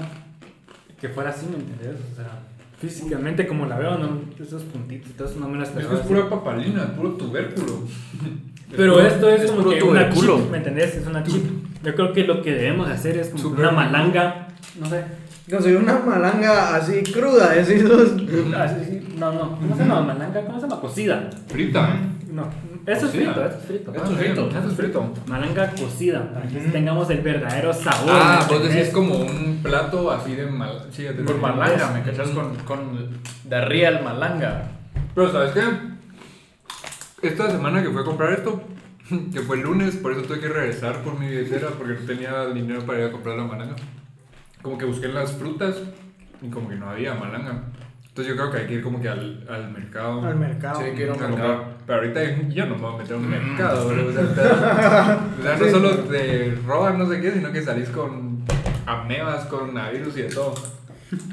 [1.02, 2.00] que fuera así, ¿me entiendes?
[2.14, 2.40] O sea,
[2.80, 6.30] físicamente como la veo, no, esos puntitos eso no me lo Es que es pura
[6.30, 7.80] papalina, es puro tubérculo.
[8.76, 10.38] Pero esto es, es como que una tubérculo.
[10.40, 10.96] chip, ¿me entendés?
[10.96, 11.44] Es una chip.
[11.84, 14.48] Yo creo que lo que debemos hacer es como Super una malanga,
[14.80, 15.04] no sé.
[15.50, 20.42] Conseguí una malanga así cruda, decís no, no, ¿cómo se llama malanga?
[20.42, 20.82] ¿Cómo se llama?
[20.82, 21.30] Cocida.
[21.48, 22.00] Frita.
[22.32, 22.50] No,
[22.86, 23.94] eso es frito, eso es frito.
[23.94, 24.50] Eso es frito.
[24.50, 25.14] Eso es frito.
[25.28, 28.12] Malanga cocida, para que tengamos el verdadero sabor.
[28.14, 28.94] Ah, ¿me vos decís entendés?
[28.94, 30.88] como un plato así de mal.
[30.92, 31.42] Sí, Con entendí.
[31.42, 32.30] malanga, ¿me cachas?
[32.30, 33.10] Con, con
[33.44, 34.70] de real malanga.
[35.14, 35.62] Pero ¿sabes qué?
[37.28, 38.62] Esta semana que fui a comprar esto,
[39.34, 42.46] que fue el lunes, por eso tuve que regresar por mi billetera porque no tenía
[42.48, 43.76] dinero para ir a comprar la malanga.
[44.62, 45.76] Como que busqué las frutas
[46.42, 47.64] y como que no había malanga.
[48.16, 50.24] Entonces yo creo que hay que ir como que al, al mercado.
[50.26, 50.80] Al mercado.
[50.80, 50.92] Sí,
[51.28, 51.50] comprar.
[51.50, 51.74] mercado.
[51.86, 54.08] Pero ahorita yo no me voy a meter a un mercado, bro.
[54.08, 57.90] O sea, te- o sea, no solo te roban no sé qué, sino que salís
[57.90, 58.46] con
[58.86, 60.56] amebas, coronavirus y de todo.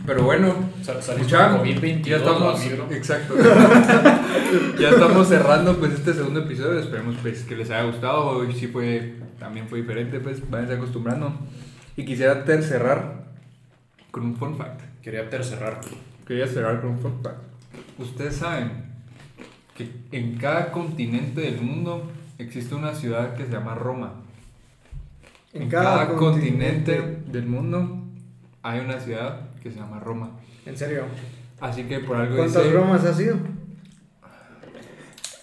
[0.05, 0.55] Pero bueno,
[1.63, 2.61] COVID-22, ya estamos,
[2.91, 3.35] exacto.
[4.81, 6.81] ya estamos cerrando pues este segundo episodio.
[6.81, 8.27] Esperemos pues que les haya gustado.
[8.39, 11.33] Hoy sí fue, también fue diferente, pues váyanse acostumbrando.
[11.97, 13.23] Y quisiera ter- cerrar
[14.11, 14.81] con un fun fact.
[15.01, 15.81] Quería tercerrar.
[16.27, 17.39] Quería cerrar con un fun fact.
[17.99, 18.71] Ustedes saben
[19.77, 24.15] que en cada continente del mundo existe una ciudad que se llama Roma.
[25.53, 28.03] En, cada, continente del mundo
[28.63, 30.31] hay una ciudad que se llama Roma.
[30.65, 31.05] En serio.
[31.61, 33.37] Así que por algo ¿Cuántas dice- bromas ha sido?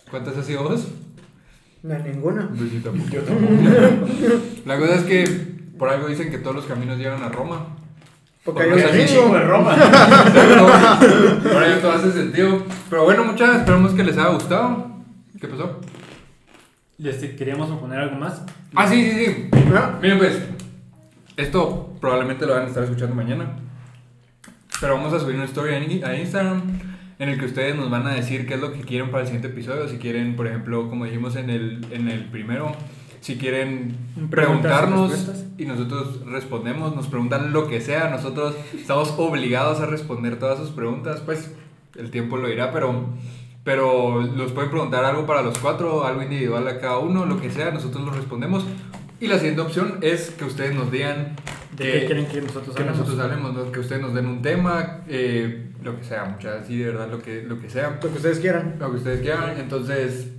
[0.09, 0.87] ¿Cuántas has sido vos?
[1.83, 2.49] No ninguna.
[2.57, 3.09] Pues yo tampoco.
[3.11, 3.55] Yo tampoco.
[4.65, 5.23] La cosa es que
[5.77, 7.77] por algo dicen que todos los caminos llegan a Roma.
[8.53, 9.33] Porque hay Porque un chingo.
[9.35, 9.73] De Roma.
[11.53, 12.63] Ahora ya todo hace sentido.
[12.89, 14.91] Pero bueno, muchachos, esperamos que les haya gustado.
[15.39, 15.79] ¿Qué pasó?
[16.97, 18.43] Les queríamos proponer algo más.
[18.75, 19.49] Ah, sí, sí, sí.
[19.75, 20.39] Ah, Miren, pues,
[21.37, 23.55] esto probablemente lo van a estar escuchando mañana.
[24.81, 26.61] Pero vamos a subir una story a In- a Instagram
[27.19, 29.27] en el que ustedes nos van a decir qué es lo que quieren para el
[29.27, 29.87] siguiente episodio.
[29.89, 32.73] Si quieren, por ejemplo, como dijimos en el, en el primero,
[33.21, 33.97] si quieren
[34.29, 35.11] preguntarnos
[35.57, 40.69] y nosotros respondemos, nos preguntan lo que sea, nosotros estamos obligados a responder todas sus
[40.69, 41.51] preguntas, pues
[41.97, 43.09] el tiempo lo dirá, pero,
[43.63, 47.51] pero los pueden preguntar algo para los cuatro, algo individual a cada uno, lo que
[47.51, 48.65] sea, nosotros lo respondemos.
[49.19, 51.35] Y la siguiente opción es que ustedes nos digan
[51.75, 52.99] ¿De que- qué quieren que nosotros que hablemos?
[52.99, 53.71] nosotros hablemos, ¿no?
[53.71, 57.21] que ustedes nos den un tema, eh, lo que sea, muchachos, sí, de verdad, lo
[57.21, 58.75] que, lo que sea, Lo que ustedes quieran.
[58.79, 59.57] lo que ustedes quieran.
[59.59, 60.29] Entonces,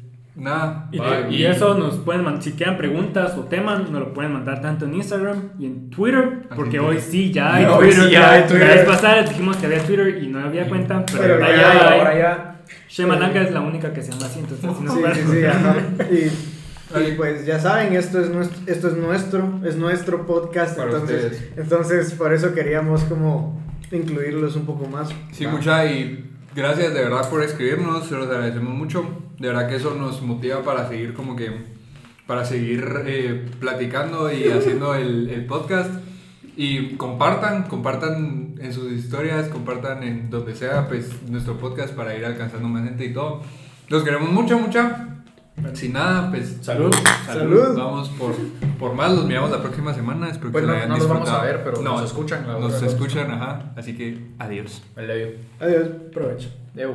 [0.40, 0.88] Nada.
[0.90, 4.32] Y, de- y eso nos pueden mandar, si quedan preguntas o temas, nos lo pueden
[4.32, 7.88] mandar tanto en Instagram y en Twitter, porque que- hoy sí ya hay No, hoy
[7.88, 8.04] Twitter.
[8.06, 8.68] sí ya hay Twitter.
[8.68, 11.74] La vez pasada dijimos que había Twitter y no había cuenta, pero, Pero ahora ya
[11.74, 12.46] ya ahora ya.
[12.88, 15.76] Shemanaka es la única que se llama así, entonces así nos Sí, sí, sí, ajá.
[16.10, 20.90] Y, y pues ya saben, esto es nuestro, esto es nuestro, es nuestro podcast, Para
[20.90, 21.52] entonces, ustedes.
[21.56, 23.60] entonces por eso queríamos como
[23.92, 25.08] incluirlos un poco más.
[25.32, 25.52] Sí, Va.
[25.52, 26.24] mucha y
[26.54, 29.04] gracias de verdad por escribirnos, se los agradecemos mucho.
[29.38, 31.50] De verdad que eso nos motiva para seguir como que,
[32.26, 35.90] para seguir eh, platicando y haciendo el, el podcast.
[36.56, 42.24] Y compartan, compartan en sus historias, compartan en donde sea, pues nuestro podcast para ir
[42.24, 43.42] alcanzando más gente y todo.
[43.88, 45.09] Los queremos mucho, mucha.
[45.74, 46.92] Sin nada, pues Salud.
[47.26, 47.76] Salud.
[47.76, 48.34] Vamos por,
[48.78, 50.28] por más, los miramos la próxima semana.
[50.30, 51.48] Espero Pues que no- la hayan no los vamos disfrutado.
[51.48, 53.72] a ver, pero nos escuchan, la Nos escuchan, ajá.
[53.76, 54.82] Así que adiós.
[54.96, 55.38] You.
[55.64, 55.88] Adiós.
[56.12, 56.48] Provecho.
[56.74, 56.94] Deu.